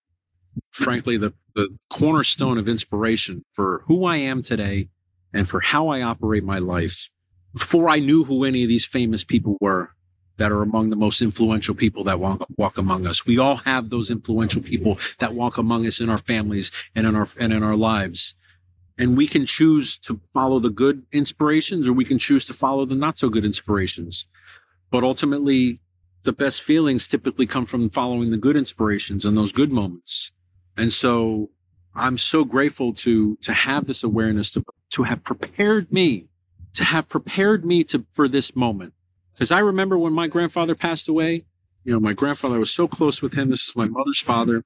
[0.72, 4.88] frankly the, the cornerstone of inspiration for who I am today
[5.34, 7.10] and for how I operate my life
[7.54, 9.90] before I knew who any of these famous people were
[10.38, 13.26] that are among the most influential people that walk, walk among us.
[13.26, 17.14] We all have those influential people that walk among us in our families and in
[17.18, 18.36] our, and in our lives.
[18.98, 22.86] And we can choose to follow the good inspirations or we can choose to follow
[22.86, 24.30] the not so good inspirations.
[24.92, 25.82] But ultimately,
[26.26, 30.32] the best feelings typically come from following the good inspirations and those good moments.
[30.76, 31.52] And so
[31.96, 36.28] I'm so grateful to, to have this awareness to, to have prepared me,
[36.74, 38.94] to have prepared me to, for this moment.
[39.38, 41.46] Cause I remember when my grandfather passed away,
[41.84, 43.50] you know, my grandfather was so close with him.
[43.50, 44.64] This is my mother's father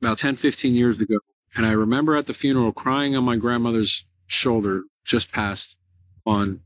[0.00, 1.18] about 10, 15 years ago.
[1.54, 5.76] And I remember at the funeral crying on my grandmother's shoulder just passed
[6.24, 6.60] on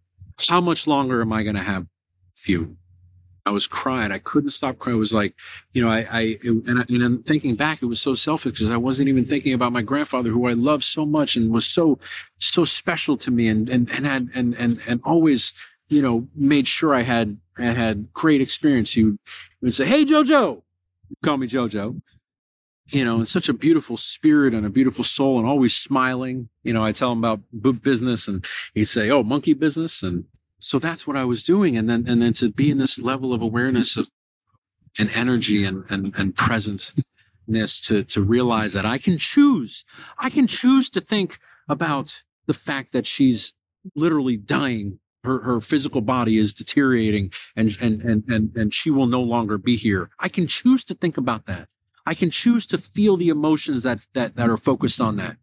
[0.48, 2.76] how much longer am I going to have with you?
[3.48, 4.12] I was crying.
[4.12, 4.96] I couldn't stop crying.
[4.96, 5.34] It was like,
[5.72, 8.70] you know, I, I and, I, and I'm thinking back, it was so selfish because
[8.70, 11.98] I wasn't even thinking about my grandfather, who I loved so much and was so,
[12.36, 15.54] so special to me, and and and had and and and always,
[15.88, 18.92] you know, made sure I had I had great experience.
[18.92, 19.18] He would,
[19.60, 20.62] he would say, "Hey, JoJo,"
[21.24, 22.02] call me JoJo.
[22.90, 26.48] You know, and such a beautiful spirit and a beautiful soul, and always smiling.
[26.64, 27.40] You know, I tell him about
[27.82, 30.24] business, and he'd say, "Oh, monkey business," and
[30.58, 31.76] so that's what I was doing.
[31.76, 34.08] And then, and then to be in this level of awareness of
[34.98, 36.92] and energy and, and, and presence
[37.48, 39.84] to, to realize that I can choose.
[40.18, 43.54] I can choose to think about the fact that she's
[43.94, 44.98] literally dying.
[45.24, 49.58] Her, her physical body is deteriorating and, and, and, and, and she will no longer
[49.58, 50.10] be here.
[50.20, 51.68] I can choose to think about that.
[52.06, 55.36] I can choose to feel the emotions that, that, that are focused on that.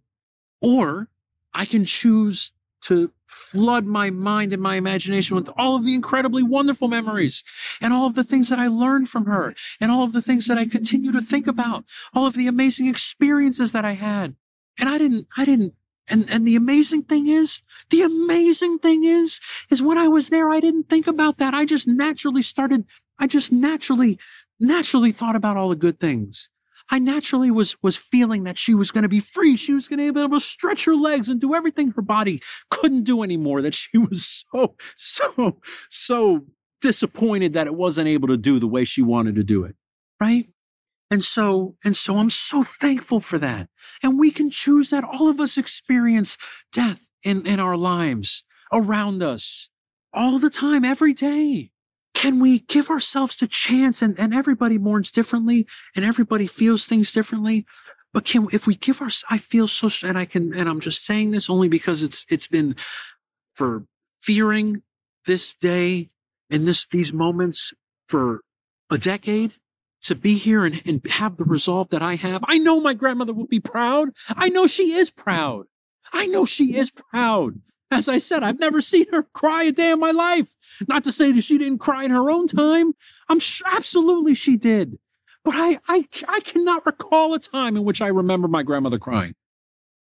[0.62, 1.10] Or
[1.54, 2.54] I can choose
[2.86, 7.44] to flood my mind and my imagination with all of the incredibly wonderful memories
[7.82, 10.48] and all of the things that I learned from her and all of the things
[10.48, 14.36] that I continue to think about, all of the amazing experiences that I had.
[14.78, 15.74] And I didn't, I didn't,
[16.08, 19.40] and, and the amazing thing is, the amazing thing is,
[19.72, 21.54] is when I was there, I didn't think about that.
[21.56, 22.86] I just naturally started,
[23.18, 24.20] I just naturally,
[24.60, 26.50] naturally thought about all the good things.
[26.90, 29.58] I naturally was, was feeling that she was going to be free.
[29.58, 32.42] She was going to be able to stretch her legs and do everything her body
[32.70, 33.62] couldn't do anymore.
[33.62, 36.46] That she was so, so, so
[36.82, 39.76] disappointed that it wasn't able to do the way she wanted to do it.
[40.20, 40.50] Right.
[41.12, 43.70] And so, and so I'm so thankful for that.
[44.02, 45.04] And we can choose that.
[45.04, 46.38] All of us experience
[46.72, 48.44] death in, in our lives
[48.74, 49.70] around us
[50.14, 51.72] all the time, every day
[52.26, 57.12] can we give ourselves the chance and, and everybody mourns differently and everybody feels things
[57.12, 57.68] differently
[58.14, 61.06] but can if we give our i feel so and i can and i'm just
[61.06, 62.76] saying this only because it's it's been
[63.54, 63.86] for
[64.24, 64.82] fearing
[65.28, 66.10] this day
[66.50, 67.76] and this these moments
[68.10, 68.42] for
[68.90, 69.52] a decade
[70.02, 72.44] to be here and, and have the resolve that i have.
[72.48, 74.10] I know my grandmother will be proud.
[74.30, 75.66] I know she is proud.
[76.12, 79.92] I know she is proud as I said, I've never seen her cry a day
[79.92, 80.56] in my life.
[80.88, 82.94] Not to say that she didn't cry in her own time.
[83.30, 84.98] I'm sure absolutely she did.
[85.44, 89.36] But I, I, I cannot recall a time in which I remember my grandmother crying.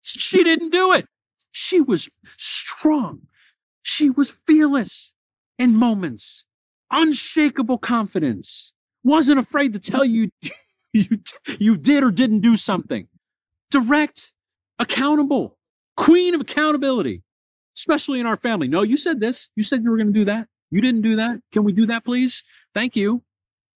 [0.01, 1.05] She didn't do it.
[1.51, 3.21] She was strong.
[3.83, 5.13] She was fearless
[5.57, 6.45] in moments,
[6.91, 10.29] unshakable confidence, wasn't afraid to tell you
[10.93, 11.19] you,
[11.59, 13.07] you did or didn't do something.
[13.69, 14.31] Direct,
[14.79, 15.57] accountable,
[15.95, 17.23] queen of accountability
[17.79, 18.67] especially in our family.
[18.67, 19.49] No, you said this.
[19.55, 20.47] You said you were going to do that.
[20.69, 21.39] You didn't do that.
[21.51, 22.43] Can we do that, please?
[22.73, 23.23] Thank you.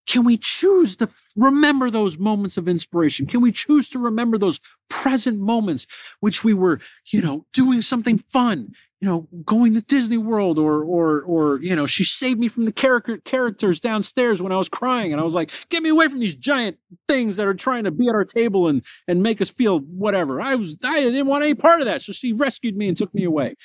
[0.05, 3.25] Can we choose to remember those moments of inspiration?
[3.25, 5.87] Can we choose to remember those present moments
[6.19, 10.83] which we were, you know, doing something fun, you know, going to Disney World or,
[10.83, 14.67] or, or, you know, she saved me from the character characters downstairs when I was
[14.67, 15.13] crying.
[15.13, 17.91] And I was like, get me away from these giant things that are trying to
[17.91, 20.41] be at our table and, and make us feel whatever.
[20.41, 22.01] I was, I didn't want any part of that.
[22.01, 23.55] So she rescued me and took me away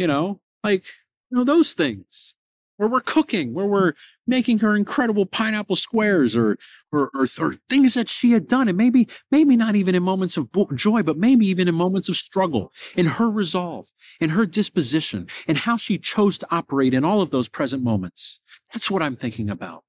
[0.00, 0.82] you know, like,
[1.30, 2.34] you know, those things
[2.78, 3.92] where we're cooking, where we're
[4.26, 6.56] making her incredible pineapple squares or,
[6.90, 8.66] or, or, or, things that she had done.
[8.66, 12.16] And maybe, maybe not even in moments of joy, but maybe even in moments of
[12.16, 13.88] struggle in her resolve,
[14.22, 18.40] in her disposition and how she chose to operate in all of those present moments.
[18.72, 19.84] That's what I'm thinking about.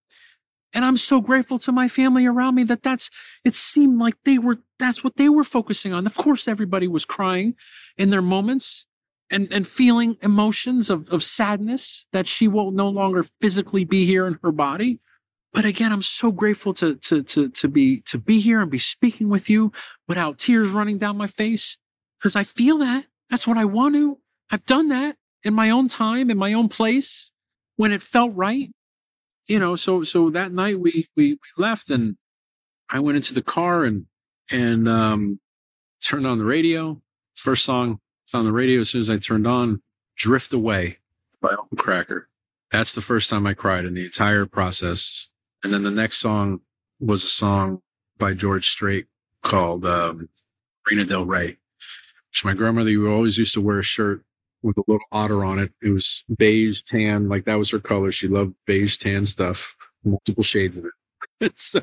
[0.73, 3.09] And I'm so grateful to my family around me that that's,
[3.45, 6.05] it seemed like they were, that's what they were focusing on.
[6.05, 7.55] Of course, everybody was crying
[7.97, 8.85] in their moments
[9.31, 14.27] and, and feeling emotions of, of sadness that she will no longer physically be here
[14.27, 14.99] in her body.
[15.53, 18.79] But again, I'm so grateful to, to, to, to be, to be here and be
[18.79, 19.71] speaking with you
[20.07, 21.77] without tears running down my face
[22.19, 23.05] because I feel that.
[23.29, 24.17] That's what I want to.
[24.49, 27.31] I've done that in my own time, in my own place
[27.77, 28.69] when it felt right
[29.47, 32.15] you know, so so that night we we, we left and
[32.89, 34.05] I went into the car and
[34.49, 35.39] and um,
[36.01, 37.01] turned on the radio.
[37.35, 37.99] First song
[38.31, 39.81] it's on the radio as soon as I turned on,
[40.15, 40.99] "Drift Away"
[41.41, 42.27] by Uncle Kracker.
[42.71, 45.27] That's the first time I cried in the entire process.
[45.65, 46.61] And then the next song
[47.01, 47.81] was a song
[48.17, 49.07] by George Strait
[49.43, 50.29] called um,
[50.85, 51.57] Marina Del Rey,
[52.29, 54.23] which my grandmother always used to wear a shirt
[54.61, 55.73] with a little otter on it.
[55.81, 58.13] It was beige tan, like that was her color.
[58.13, 60.85] She loved beige tan stuff, multiple shades of
[61.41, 61.51] it.
[61.59, 61.81] so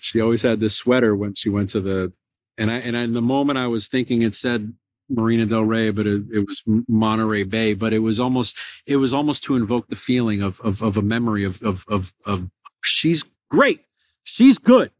[0.00, 2.12] she always had this sweater when she went to the
[2.56, 4.74] and I and in the moment I was thinking it said
[5.08, 7.74] Marina Del Rey, but it, it was Monterey Bay.
[7.74, 11.02] But it was almost it was almost to invoke the feeling of of, of a
[11.02, 12.48] memory of, of of of
[12.82, 13.80] she's great,
[14.24, 14.90] she's good,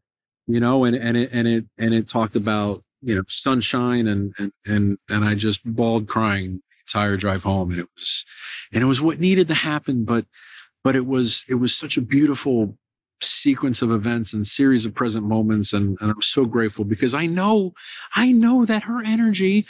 [0.47, 4.33] you know, and and it and it and it talked about you know sunshine and
[4.37, 7.71] and and and I just bawled crying entire drive home.
[7.71, 8.25] And it was
[8.73, 10.25] and it was what needed to happen but
[10.83, 12.77] but it was it was such a beautiful
[13.21, 15.73] sequence of events and series of present moments.
[15.73, 17.73] And, and i'm so grateful because i know
[18.15, 19.65] i know that her energy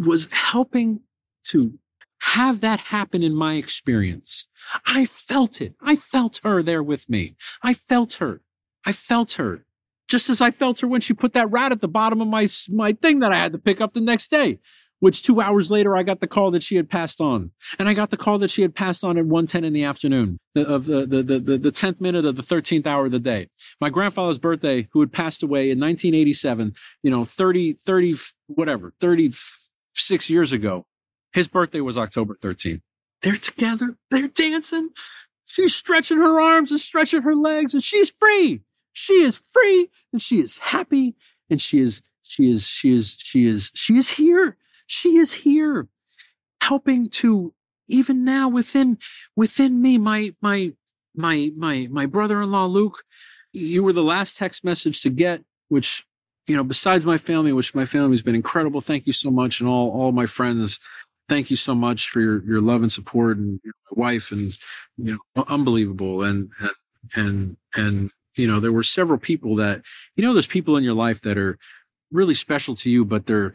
[0.00, 1.00] was helping
[1.44, 1.78] to
[2.22, 4.48] have that happen in my experience
[4.86, 8.42] i felt it i felt her there with me i felt her
[8.84, 9.64] i felt her
[10.08, 12.46] just as i felt her when she put that rat at the bottom of my
[12.68, 14.58] my thing that i had to pick up the next day
[15.00, 17.50] which two hours later I got the call that she had passed on.
[17.78, 20.38] And I got the call that she had passed on at 110 in the afternoon
[20.54, 23.48] of the, the, the, the, the 10th minute of the 13th hour of the day.
[23.80, 28.14] My grandfather's birthday, who had passed away in 1987, you know, 30, 30,
[28.46, 28.92] whatever,
[30.00, 30.86] 36 years ago.
[31.32, 32.80] His birthday was October 13th.
[33.22, 33.96] They're together.
[34.10, 34.90] They're dancing.
[35.44, 38.62] She's stretching her arms and stretching her legs and she's free.
[38.92, 41.14] She is free and she is happy
[41.48, 44.56] and she is, she is, she is, she is, she is here
[44.90, 45.86] she is here
[46.60, 47.54] helping to
[47.86, 48.98] even now within
[49.36, 50.72] within me my my
[51.14, 53.04] my my my brother-in-law Luke
[53.52, 56.04] you were the last text message to get which
[56.50, 59.60] you know besides my family which my family has been incredible thank you so much
[59.60, 60.78] and all all my friends
[61.28, 64.52] thank you so much for your your love and support and your wife and
[64.96, 66.70] you know unbelievable and and
[67.16, 69.82] and and you know there were several people that
[70.16, 71.56] you know there's people in your life that are
[72.10, 73.54] really special to you but they're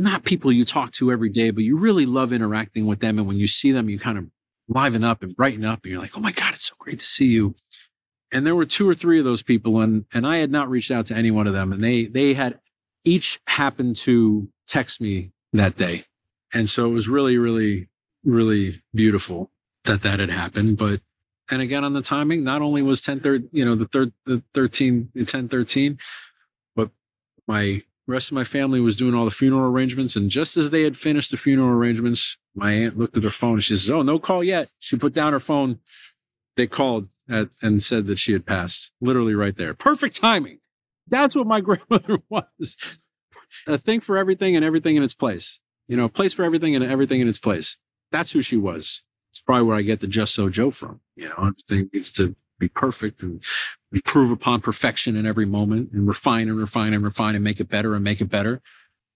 [0.00, 3.18] not people you talk to every day, but you really love interacting with them.
[3.18, 4.26] And when you see them, you kind of
[4.68, 7.06] liven up and brighten up and you're like, Oh my God, it's so great to
[7.06, 7.54] see you.
[8.32, 10.90] And there were two or three of those people and, and I had not reached
[10.90, 12.58] out to any one of them and they, they had
[13.04, 16.04] each happened to text me that day.
[16.54, 17.88] And so it was really, really,
[18.24, 19.50] really beautiful
[19.84, 20.78] that that had happened.
[20.78, 21.00] But,
[21.50, 24.42] and again, on the timing, not only was 10, thir- you know, the third, the
[24.54, 25.98] 13, the 10, 13,
[26.76, 26.90] but
[27.46, 30.16] my rest of my family was doing all the funeral arrangements.
[30.16, 33.54] And just as they had finished the funeral arrangements, my aunt looked at her phone
[33.54, 34.70] and she says, Oh, no call yet.
[34.80, 35.78] She put down her phone.
[36.56, 39.74] They called at, and said that she had passed literally right there.
[39.74, 40.58] Perfect timing.
[41.08, 42.76] That's what my grandmother was.
[43.66, 45.60] A thing for everything and everything in its place.
[45.88, 47.78] You know, a place for everything and everything in its place.
[48.12, 49.02] That's who she was.
[49.32, 51.00] It's probably where I get the just so Joe from.
[51.16, 53.42] You know, everything needs to be perfect and
[53.92, 57.68] improve upon perfection in every moment and refine and refine and refine and make it
[57.68, 58.60] better and make it better.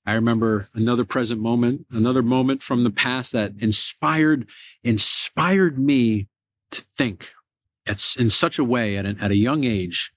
[0.06, 4.46] I remember another present moment, another moment from the past that inspired,
[4.82, 6.28] inspired me
[6.72, 7.32] to think
[7.86, 10.12] in such a way at, at a young age.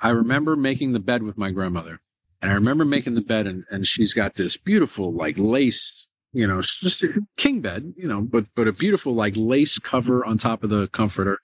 [0.00, 2.00] I remember making the bed with my grandmother.
[2.42, 6.46] And I remember making the bed and, and she's got this beautiful like lace, you
[6.46, 10.36] know, just a king bed, you know, but, but a beautiful like lace cover on
[10.36, 11.38] top of the comforter.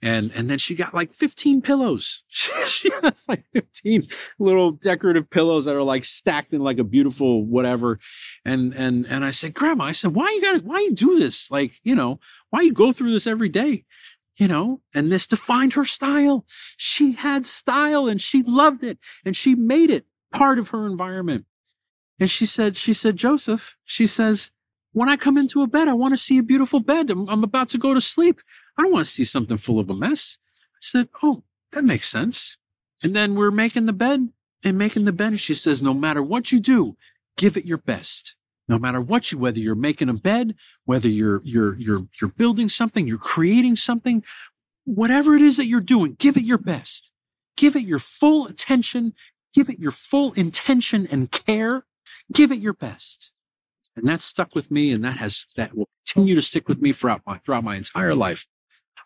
[0.00, 2.22] And and then she got like 15 pillows.
[2.68, 4.06] She, has like 15
[4.38, 7.98] little decorative pillows that are like stacked in like a beautiful whatever.
[8.44, 11.50] And and and i said grandma i said why you gotta why you do this?
[11.50, 13.84] Like you know why you go through this every day
[14.38, 19.36] you know and this defined her style she had style and she loved it and
[19.36, 21.44] she made it part of her environment
[22.18, 24.50] and she said she said joseph she says
[24.92, 27.44] when i come into a bed i want to see a beautiful bed I'm, I'm
[27.44, 28.40] about to go to sleep
[28.78, 30.38] I don't want to see something full of a mess.
[30.74, 32.56] I said, Oh, that makes sense.
[33.02, 34.28] And then we're making the bed
[34.62, 35.28] and making the bed.
[35.28, 36.96] And she says, No matter what you do,
[37.36, 38.36] give it your best.
[38.68, 40.54] No matter what you, whether you're making a bed,
[40.84, 44.22] whether you're, you're, you're, you're building something, you're creating something,
[44.84, 47.10] whatever it is that you're doing, give it your best.
[47.56, 49.14] Give it your full attention.
[49.54, 51.86] Give it your full intention and care.
[52.32, 53.32] Give it your best.
[53.96, 56.92] And that stuck with me and that has, that will continue to stick with me
[56.92, 58.46] throughout my, throughout my entire life.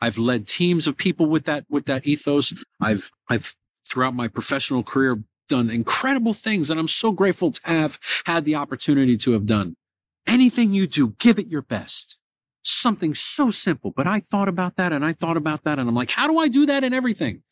[0.00, 2.52] I've led teams of people with that, with that ethos.
[2.80, 3.54] I've, I've
[3.88, 5.22] throughout my professional career
[5.52, 9.76] done incredible things and I'm so grateful to have had the opportunity to have done.
[10.26, 12.18] Anything you do, give it your best.
[12.62, 15.94] Something so simple, but I thought about that and I thought about that and I'm
[15.94, 17.42] like, how do I do that in everything?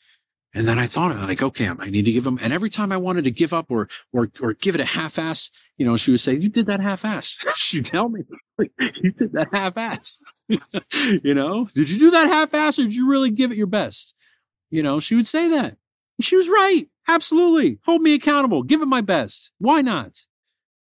[0.54, 2.38] And then I thought, like, okay, I need to give them.
[2.40, 5.18] And every time I wanted to give up or, or, or give it a half
[5.18, 7.44] ass, you know, she would say, you did that half ass.
[7.56, 8.22] She'd tell me,
[8.58, 10.18] you did that half ass.
[10.48, 13.66] you know, did you do that half ass or did you really give it your
[13.66, 14.14] best?
[14.70, 15.76] You know, she would say that.
[16.20, 16.84] She was right.
[17.08, 17.78] Absolutely.
[17.84, 18.62] Hold me accountable.
[18.62, 19.52] Give it my best.
[19.58, 20.26] Why not?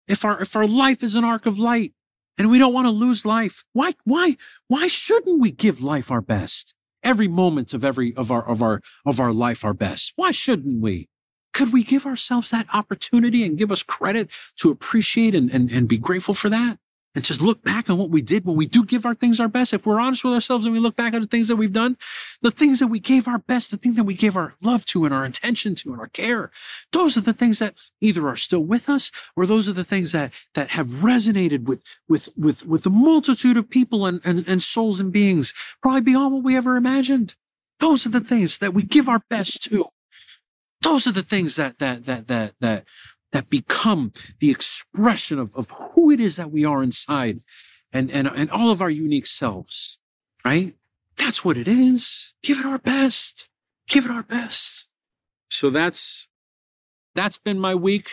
[0.09, 1.93] If our, if our life is an arc of light
[2.39, 4.37] and we don't want to lose life, why, why,
[4.68, 6.77] why shouldn't we give life our best?
[7.07, 10.12] every moment of every of our of our of our life our best.
[10.16, 11.09] Why shouldn't we?
[11.55, 15.89] Could we give ourselves that opportunity and give us credit to appreciate and, and, and
[15.89, 16.79] be grateful for that?
[17.17, 19.49] And just look back on what we did when we do give our things our
[19.49, 19.73] best.
[19.73, 21.97] If we're honest with ourselves and we look back at the things that we've done,
[22.43, 25.07] the things that we gave our best, the thing that we gave our love to
[25.07, 26.51] and our attention to and our care,
[26.93, 30.12] those are the things that either are still with us or those are the things
[30.12, 34.62] that, that have resonated with, with, with, with the multitude of people and, and, and
[34.62, 37.35] souls and beings, probably beyond what we ever imagined.
[37.81, 39.87] Those are the things that we give our best to.
[40.83, 42.87] Those are the things that, that, that, that, that
[43.33, 47.41] that become the expression of, of who it is that we are inside
[47.93, 49.99] and, and, and all of our unique selves,
[50.45, 50.74] right?
[51.16, 52.35] That's what it is.
[52.43, 53.49] Give it our best.
[53.89, 54.89] Give it our best.
[55.51, 56.29] So that's,
[57.14, 58.11] that's been my week.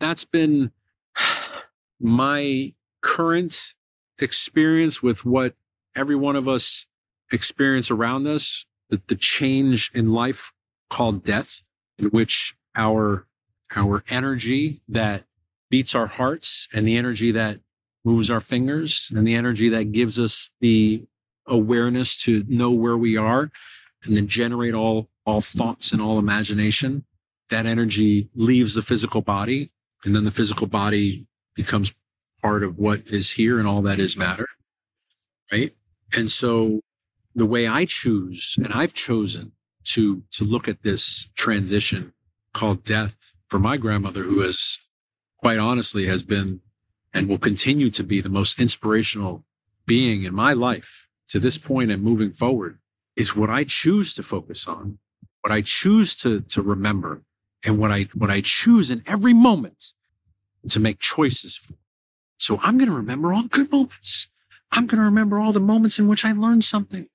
[0.00, 0.72] That's been
[2.00, 3.74] my current
[4.18, 5.54] experience with what
[5.94, 6.86] every one of us
[7.32, 10.52] experience around us, the, the change in life
[10.90, 11.62] called death,
[11.98, 13.26] in which our
[13.74, 15.24] our energy that
[15.70, 17.60] beats our hearts and the energy that
[18.04, 21.04] moves our fingers and the energy that gives us the
[21.46, 23.50] awareness to know where we are
[24.04, 27.04] and then generate all all thoughts and all imagination.
[27.50, 29.72] That energy leaves the physical body
[30.04, 31.94] and then the physical body becomes
[32.42, 34.46] part of what is here and all that is matter
[35.52, 35.74] right?
[36.16, 36.80] And so
[37.36, 39.52] the way i choose and i've chosen
[39.84, 42.12] to to look at this transition
[42.54, 43.14] called death
[43.56, 44.78] for my grandmother, who has
[45.38, 46.60] quite honestly has been
[47.14, 49.46] and will continue to be the most inspirational
[49.86, 52.78] being in my life to this point and moving forward
[53.16, 54.98] is what I choose to focus on,
[55.40, 57.22] what I choose to, to remember
[57.64, 59.94] and what I, what I choose in every moment
[60.68, 61.76] to make choices for.
[62.36, 64.28] So I'm going to remember all the good moments.
[64.70, 67.08] I'm going to remember all the moments in which I learned something.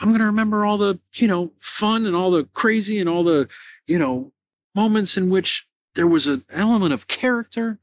[0.00, 3.24] I'm going to remember all the, you know, fun and all the crazy and all
[3.24, 3.46] the,
[3.86, 4.32] you know,
[4.74, 7.78] moments in which there was an element of character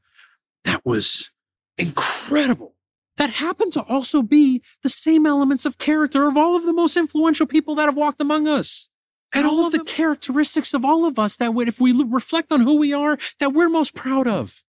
[0.64, 1.30] that was
[1.78, 2.74] incredible.
[3.16, 6.96] That happened to also be the same elements of character of all of the most
[6.96, 8.88] influential people that have walked among us.
[9.32, 12.62] And all of the characteristics of all of us that would, if we reflect on
[12.62, 14.62] who we are, that we're most proud of.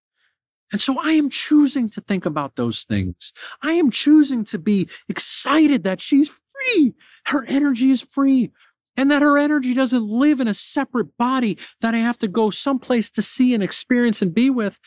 [0.70, 3.32] And so I am choosing to think about those things.
[3.62, 6.94] I am choosing to be excited that she's free.
[7.26, 8.52] Her energy is free
[8.96, 12.50] and that her energy doesn't live in a separate body that I have to go
[12.50, 14.78] someplace to see and experience and be with.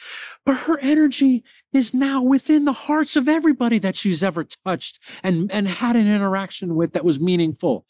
[0.45, 1.43] But her energy
[1.73, 6.07] is now within the hearts of everybody that she's ever touched and, and had an
[6.07, 7.85] interaction with that was meaningful.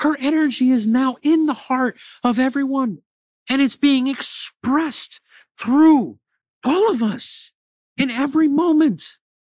[0.00, 2.98] Her energy is now in the heart of everyone
[3.48, 5.20] and it's being expressed
[5.58, 6.18] through
[6.64, 7.52] all of us
[7.96, 9.16] in every moment.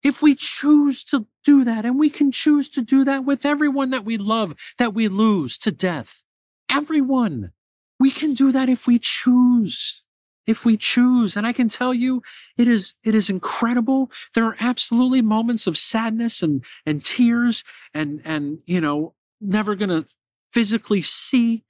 [0.07, 3.90] If we choose to do that, and we can choose to do that with everyone
[3.90, 6.22] that we love, that we lose to death.
[6.70, 7.50] Everyone.
[7.98, 10.04] We can do that if we choose.
[10.46, 11.36] If we choose.
[11.36, 12.22] And I can tell you,
[12.57, 14.12] it is, it is incredible.
[14.32, 20.07] There are absolutely moments of sadness and, and tears and, and, you know, never gonna
[20.52, 21.64] physically see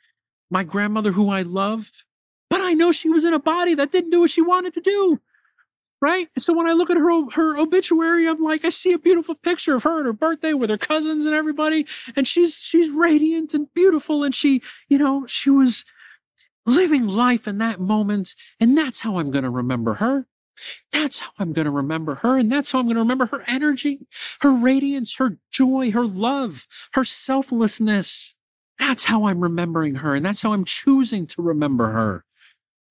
[0.50, 1.90] my grandmother who I love.
[2.50, 4.82] But I know she was in a body that didn't do what she wanted to
[4.82, 5.22] do
[6.00, 6.28] right?
[6.34, 9.34] And So when I look at her her obituary, I'm like, I see a beautiful
[9.34, 13.54] picture of her at her birthday with her cousins and everybody, and she's she's radiant
[13.54, 15.84] and beautiful, and she, you know, she was
[16.66, 20.26] living life in that moment, and that's how I'm going to remember her.
[20.92, 23.44] That's how I'm going to remember her, and that's how I'm going to remember her
[23.46, 24.06] energy,
[24.40, 28.34] her radiance, her joy, her love, her selflessness.
[28.78, 32.24] That's how I'm remembering her, and that's how I'm choosing to remember her.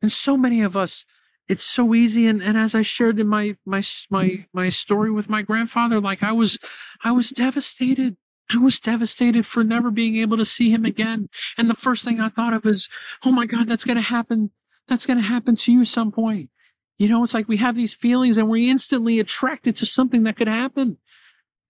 [0.01, 1.05] And so many of us
[1.47, 4.43] it's so easy and, and as i shared in my my my mm-hmm.
[4.53, 6.57] my story with my grandfather like i was
[7.03, 8.17] i was devastated
[8.53, 11.29] I was devastated for never being able to see him again.
[11.57, 12.89] And the first thing I thought of is,
[13.25, 14.51] oh my God, that's going to happen.
[14.87, 16.49] That's going to happen to you some point.
[16.97, 20.37] You know, it's like we have these feelings and we're instantly attracted to something that
[20.37, 20.97] could happen.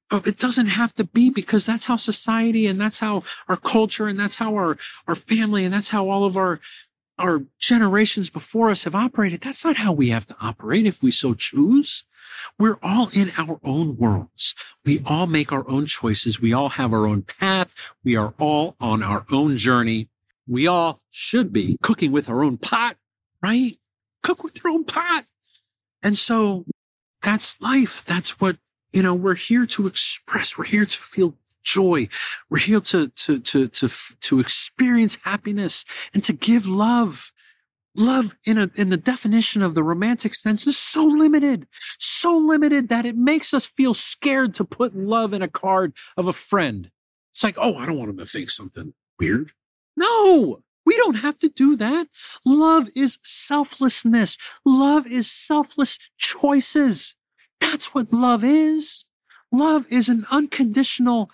[0.09, 4.07] But it doesn't have to be because that's how society and that's how our culture
[4.07, 6.59] and that's how our, our family and that's how all of our,
[7.18, 9.41] our generations before us have operated.
[9.41, 12.03] That's not how we have to operate if we so choose.
[12.59, 14.55] We're all in our own worlds.
[14.84, 16.41] We all make our own choices.
[16.41, 17.74] We all have our own path.
[18.03, 20.09] We are all on our own journey.
[20.47, 22.97] We all should be cooking with our own pot,
[23.41, 23.78] right?
[24.22, 25.26] Cook with your own pot.
[26.03, 26.66] And so
[27.24, 28.03] that's life.
[28.05, 28.57] That's what,
[28.91, 30.57] you know, we're here to express.
[30.57, 31.36] We're here to feel
[31.66, 32.07] joy.
[32.49, 33.89] We're here to, to, to, to,
[34.22, 37.32] to experience happiness and to give love.
[37.97, 41.66] Love in a, in the definition of the romantic sense is so limited,
[41.97, 46.28] so limited that it makes us feel scared to put love in a card of
[46.28, 46.91] a friend.
[47.34, 49.51] It's like, oh, I don't want him to think something weird.
[49.95, 52.07] No, we don't have to do that.
[52.45, 54.38] Love is selflessness.
[54.66, 57.16] Love is selfless choices.
[57.61, 59.05] That's what love is.
[59.51, 61.32] Love is an unconditional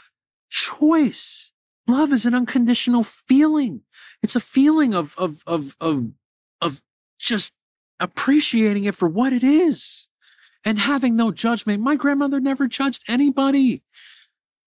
[0.51, 1.51] choice.
[1.87, 3.81] Love is an unconditional feeling.
[4.21, 6.11] It's a feeling of, of, of, of,
[6.61, 6.81] of
[7.17, 7.53] just
[7.99, 10.07] appreciating it for what it is
[10.63, 11.81] and having no judgment.
[11.81, 13.81] My grandmother never judged anybody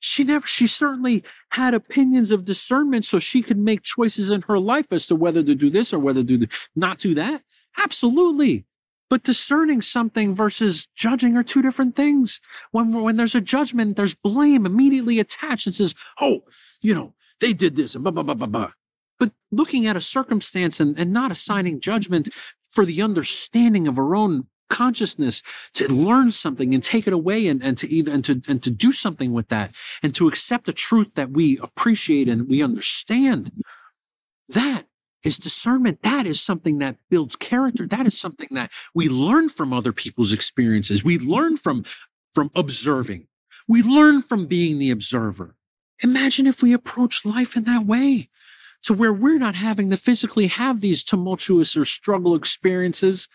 [0.04, 4.58] she never she certainly had opinions of discernment so she could make choices in her
[4.58, 7.42] life as to whether to do this or whether to do, not do that
[7.82, 8.66] absolutely
[9.10, 12.40] but discerning something versus judging are two different things.
[12.72, 15.66] When when there's a judgment there's blame immediately attached.
[15.66, 16.40] And says oh
[16.80, 18.70] you know they did this and blah blah blah blah blah.
[19.18, 22.28] But looking at a circumstance and, and not assigning judgment
[22.68, 25.42] for the understanding of our own consciousness
[25.74, 28.70] to learn something and take it away and, and to either and to and to
[28.70, 33.52] do something with that and to accept a truth that we appreciate and we understand
[34.48, 34.86] that
[35.24, 36.02] is discernment.
[36.02, 37.86] That is something that builds character.
[37.86, 41.04] That is something that we learn from other people's experiences.
[41.04, 41.84] We learn from
[42.32, 43.26] from observing.
[43.66, 45.56] We learn from being the observer.
[46.02, 48.28] Imagine if we approach life in that way
[48.82, 53.28] to where we're not having to physically have these tumultuous or struggle experiences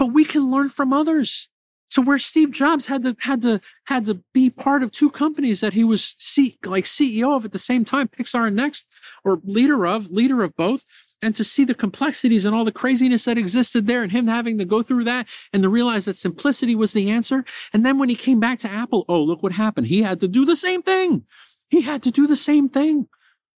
[0.00, 1.50] but we can learn from others.
[1.90, 5.60] So where Steve Jobs had to had to had to be part of two companies
[5.60, 8.88] that he was C, like CEO of at the same time, Pixar and Next,
[9.24, 10.86] or leader of leader of both,
[11.22, 14.58] and to see the complexities and all the craziness that existed there, and him having
[14.58, 17.44] to go through that, and to realize that simplicity was the answer.
[17.72, 19.86] And then when he came back to Apple, oh look what happened.
[19.86, 21.24] He had to do the same thing.
[21.68, 23.08] He had to do the same thing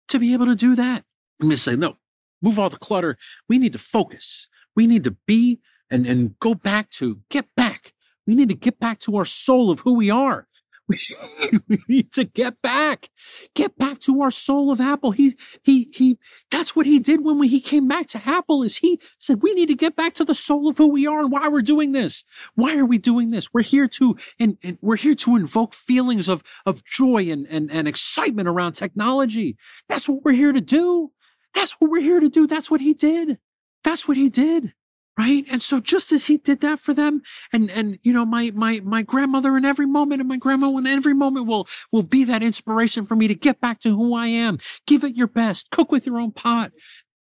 [0.08, 1.04] to be able to do that.
[1.40, 1.96] I'm going to say no.
[2.42, 3.16] Move all the clutter.
[3.48, 4.48] We need to focus.
[4.74, 7.92] We need to be and, and go back to get back.
[8.26, 10.46] We need to get back to our soul of who we are.
[10.90, 13.10] We, need to get back,
[13.54, 15.12] get back to our soul of Apple.
[15.12, 16.18] He, he, he,
[16.50, 19.54] that's what he did when we, he came back to Apple is he said, we
[19.54, 21.92] need to get back to the soul of who we are and why we're doing
[21.92, 22.24] this.
[22.54, 23.52] Why are we doing this?
[23.52, 27.70] We're here to, and, and we're here to invoke feelings of, of joy and, and,
[27.70, 29.56] and excitement around technology.
[29.88, 31.12] That's what we're here to do.
[31.54, 32.46] That's what we're here to do.
[32.46, 33.38] That's what he did.
[33.84, 34.74] That's what he did
[35.20, 35.44] right?
[35.50, 37.20] And so just as he did that for them
[37.52, 40.86] and and you know my my my grandmother in every moment and my grandma in
[40.86, 44.26] every moment will will be that inspiration for me to get back to who i
[44.26, 44.56] am.
[44.86, 45.70] Give it your best.
[45.70, 46.72] Cook with your own pot.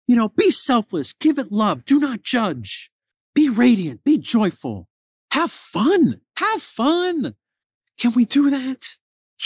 [0.06, 1.14] You know be selfless.
[1.14, 1.86] Give it love.
[1.86, 2.90] Do not judge.
[3.34, 4.04] Be radiant.
[4.04, 4.88] Be joyful.
[5.30, 6.20] Have fun.
[6.36, 7.36] Have fun.
[7.98, 8.96] Can we do that?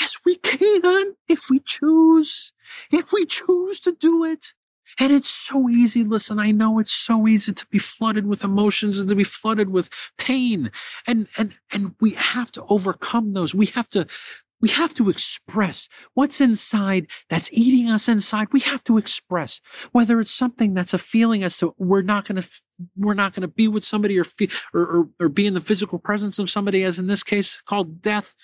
[0.01, 2.53] Yes we can if we choose.
[2.91, 4.53] If we choose to do it
[4.99, 6.05] and it's so easy.
[6.05, 9.71] Listen, I know it's so easy to be flooded with emotions and to be flooded
[9.71, 10.71] with pain.
[11.07, 13.55] And, and, and we have to overcome those.
[13.55, 14.07] We have to,
[14.61, 18.49] we have to express what's inside that's eating us inside.
[18.53, 22.41] We have to express whether it's something that's a feeling as to we're not going
[22.41, 22.49] to,
[22.97, 24.25] we're not going to be with somebody or,
[24.73, 28.01] or, or, or be in the physical presence of somebody, as in this case called
[28.01, 28.35] death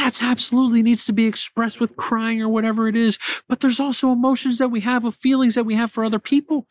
[0.00, 3.18] that's absolutely needs to be expressed with crying or whatever it is.
[3.48, 6.66] But there's also emotions that we have of feelings that we have for other people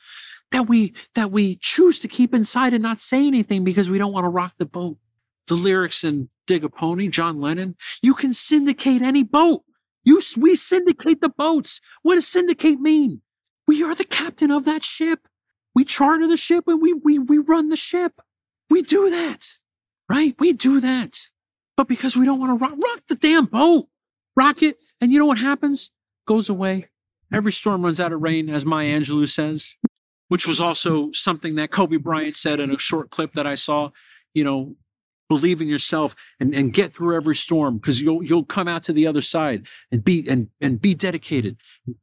[0.51, 4.11] that we, that we choose to keep inside and not say anything because we don't
[4.11, 4.97] want to rock the boat.
[5.45, 9.61] The lyrics in Dig a Pony, John Lennon, you can syndicate any boat.
[10.03, 11.81] You, we syndicate the boats.
[12.01, 13.21] What does syndicate mean?
[13.67, 15.27] We are the captain of that ship.
[15.75, 18.21] We charter the ship and we, we, we run the ship.
[18.71, 19.49] We do that,
[20.09, 20.33] right?
[20.39, 21.29] We do that
[21.79, 23.87] but because we don't want to rock, rock the damn boat,
[24.35, 24.75] rock it.
[24.99, 25.91] And you know what happens?
[26.27, 26.89] Goes away.
[27.31, 29.77] Every storm runs out of rain, as Maya Angelou says,
[30.27, 33.91] which was also something that Kobe Bryant said in a short clip that I saw.
[34.33, 34.75] You know,
[35.29, 38.91] believe in yourself and, and get through every storm because you'll you'll come out to
[38.91, 41.55] the other side and be and and be dedicated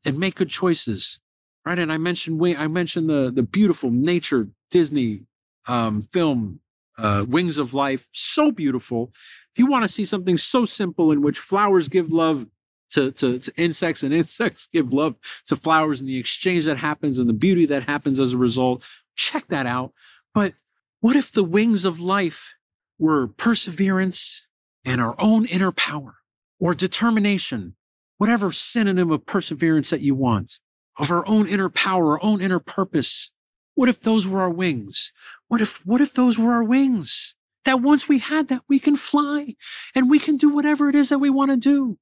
[0.07, 1.21] and make good choices
[1.67, 5.21] right and i mentioned i mentioned the the beautiful nature disney
[5.67, 6.61] um, film
[6.99, 9.13] uh, wings of life so beautiful
[9.57, 12.47] if you want to see something so simple in which flowers give love
[12.91, 17.19] to, to, to insects and insects give love to flowers and the exchange that happens
[17.19, 18.85] and the beauty that happens as a result
[19.17, 19.93] check that out
[20.35, 20.53] but
[21.01, 22.55] what if the wings of life
[22.99, 24.47] were perseverance
[24.85, 26.17] and our own inner power
[26.59, 27.77] or determination,
[28.19, 30.59] whatever synonym of perseverance that you want,
[30.99, 33.31] of our own inner power, our own inner purpose.
[33.75, 35.13] What if those were our wings?
[35.47, 37.36] What if, what if those were our wings?
[37.67, 39.55] That once we had that, we can fly
[39.95, 41.99] and we can do whatever it is that we want to do.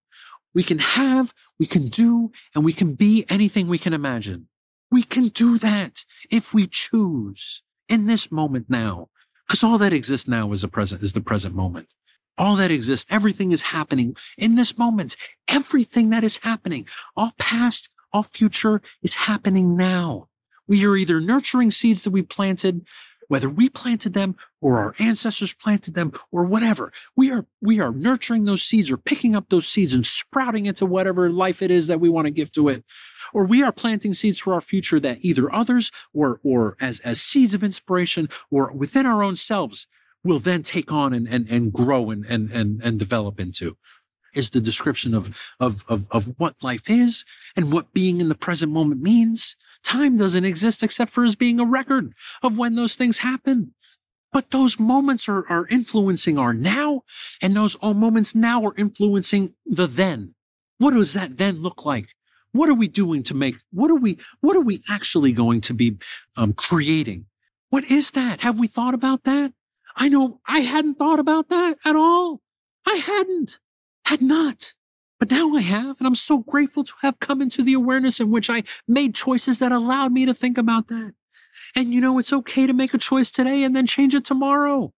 [0.55, 4.49] We can have, we can do, and we can be anything we can imagine.
[4.91, 9.09] We can do that if we choose in this moment now.
[9.49, 11.89] Because all that exists now is the present, is the present moment.
[12.37, 15.17] All that exists, everything is happening in this moment.
[15.49, 16.87] Everything that is happening,
[17.17, 20.29] all past, all future is happening now.
[20.67, 22.87] We are either nurturing seeds that we planted,
[23.29, 26.93] whether we planted them or our ancestors planted them or whatever.
[27.17, 30.87] We are, we are nurturing those seeds or picking up those seeds and sprouting into
[30.87, 32.85] whatever life it is that we want to give to it
[33.33, 37.21] or we are planting seeds for our future that either others or, or as, as
[37.21, 39.87] seeds of inspiration or within our own selves
[40.23, 43.77] will then take on and, and, and grow and, and, and, and develop into
[44.35, 47.25] is the description of, of, of, of what life is
[47.57, 49.57] and what being in the present moment means.
[49.83, 53.75] Time doesn't exist except for as being a record of when those things happen.
[54.33, 57.03] But those moments are, are influencing our now,
[57.41, 60.35] and those all moments now are influencing the then.
[60.79, 62.15] What does that then look like?
[62.51, 65.75] What are we doing to make, what are we, what are we actually going to
[65.75, 65.99] be
[66.37, 67.27] um, creating?
[67.71, 68.41] What is that?
[68.41, 69.53] Have we thought about that?
[69.97, 72.41] I know I hadn't thought about that at all.
[72.87, 73.61] I hadn't,
[74.05, 74.75] had not.
[75.19, 78.31] But now I have, and I'm so grateful to have come into the awareness in
[78.31, 81.15] which I made choices that allowed me to think about that.
[81.77, 84.93] And you know, it's okay to make a choice today and then change it tomorrow.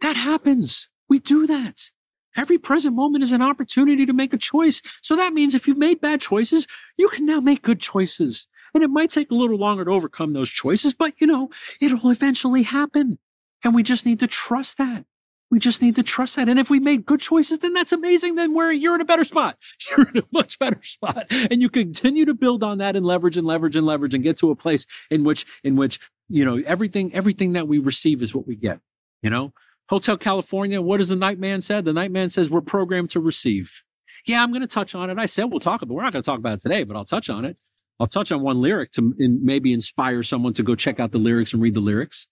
[0.00, 0.88] That happens.
[1.08, 1.90] We do that.
[2.36, 4.80] Every present moment is an opportunity to make a choice.
[5.02, 8.46] So that means if you've made bad choices, you can now make good choices.
[8.74, 12.10] And it might take a little longer to overcome those choices, but you know, it'll
[12.10, 13.18] eventually happen.
[13.64, 15.04] And we just need to trust that.
[15.50, 16.48] We just need to trust that.
[16.48, 18.34] And if we made good choices, then that's amazing.
[18.34, 19.56] Then we're, you're in a better spot.
[19.90, 21.24] You're in a much better spot.
[21.30, 24.36] And you continue to build on that and leverage and leverage and leverage and get
[24.38, 28.34] to a place in which, in which, you know, everything, everything that we receive is
[28.34, 28.80] what we get,
[29.22, 29.54] you know?
[29.88, 31.86] Hotel California, what does the night man said?
[31.86, 33.82] The night man says we're programmed to receive.
[34.26, 35.18] Yeah, I'm going to touch on it.
[35.18, 35.94] I said we'll talk about.
[35.94, 37.56] We're not going to talk about it today, but I'll touch on it.
[37.98, 41.18] I'll touch on one lyric to in, maybe inspire someone to go check out the
[41.18, 42.28] lyrics and read the lyrics.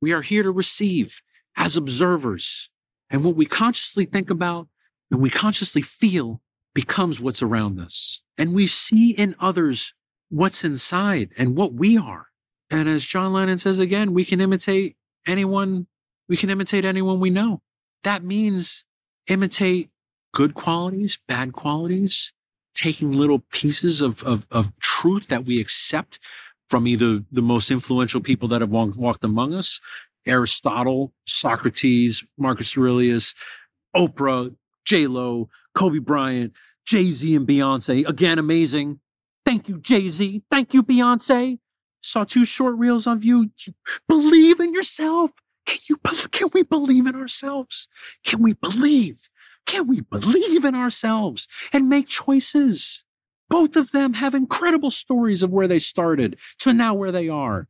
[0.00, 1.20] We are here to receive
[1.56, 2.70] as observers,
[3.10, 4.68] and what we consciously think about
[5.10, 6.40] and we consciously feel
[6.74, 9.92] becomes what's around us, and we see in others
[10.30, 12.28] what's inside and what we are.
[12.70, 14.96] And as John Lennon says again, we can imitate
[15.26, 15.86] anyone
[16.28, 17.60] we can imitate anyone we know.
[18.04, 18.84] That means
[19.26, 19.90] imitate
[20.32, 22.32] good qualities, bad qualities,
[22.74, 26.18] taking little pieces of, of, of truth that we accept
[26.70, 29.78] from either the most influential people that have walked, walked among us,
[30.26, 33.34] Aristotle, Socrates, Marcus Aurelius,
[33.94, 34.54] Oprah,
[34.84, 36.52] J Lo, Kobe Bryant,
[36.84, 38.06] Jay Z, and Beyonce.
[38.06, 39.00] Again, amazing.
[39.44, 40.42] Thank you, Jay Z.
[40.50, 41.58] Thank you, Beyonce.
[42.02, 43.50] Saw two short reels of you.
[44.08, 45.30] Believe in yourself.
[45.64, 45.96] Can you
[46.30, 47.86] can we believe in ourselves?
[48.24, 49.28] Can we believe?
[49.66, 53.04] Can we believe in ourselves and make choices?
[53.48, 57.68] Both of them have incredible stories of where they started to now where they are.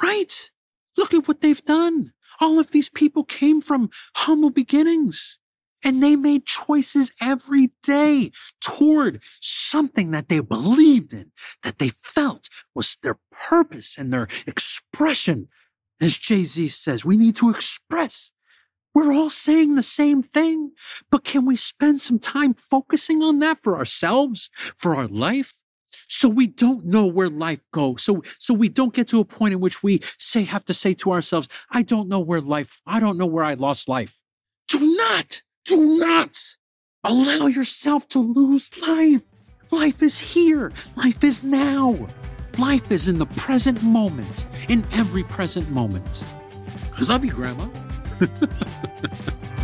[0.00, 0.50] Right?
[0.96, 2.12] Look at what they've done.
[2.40, 5.38] All of these people came from humble beginnings
[5.84, 8.30] and they made choices every day
[8.60, 11.30] toward something that they believed in,
[11.62, 15.48] that they felt was their purpose and their expression
[16.00, 18.32] as Jay Z says, we need to express.
[18.94, 20.72] We're all saying the same thing,
[21.10, 25.54] but can we spend some time focusing on that for ourselves, for our life?
[26.08, 28.02] So we don't know where life goes.
[28.02, 30.94] So, so we don't get to a point in which we say, have to say
[30.94, 34.18] to ourselves, I don't know where life, I don't know where I lost life.
[34.68, 36.38] Do not, do not
[37.04, 39.22] allow yourself to lose life.
[39.70, 40.72] Life is here.
[40.96, 42.06] Life is now.
[42.58, 46.22] Life is in the present moment, in every present moment.
[46.96, 47.68] I love you, Grandma.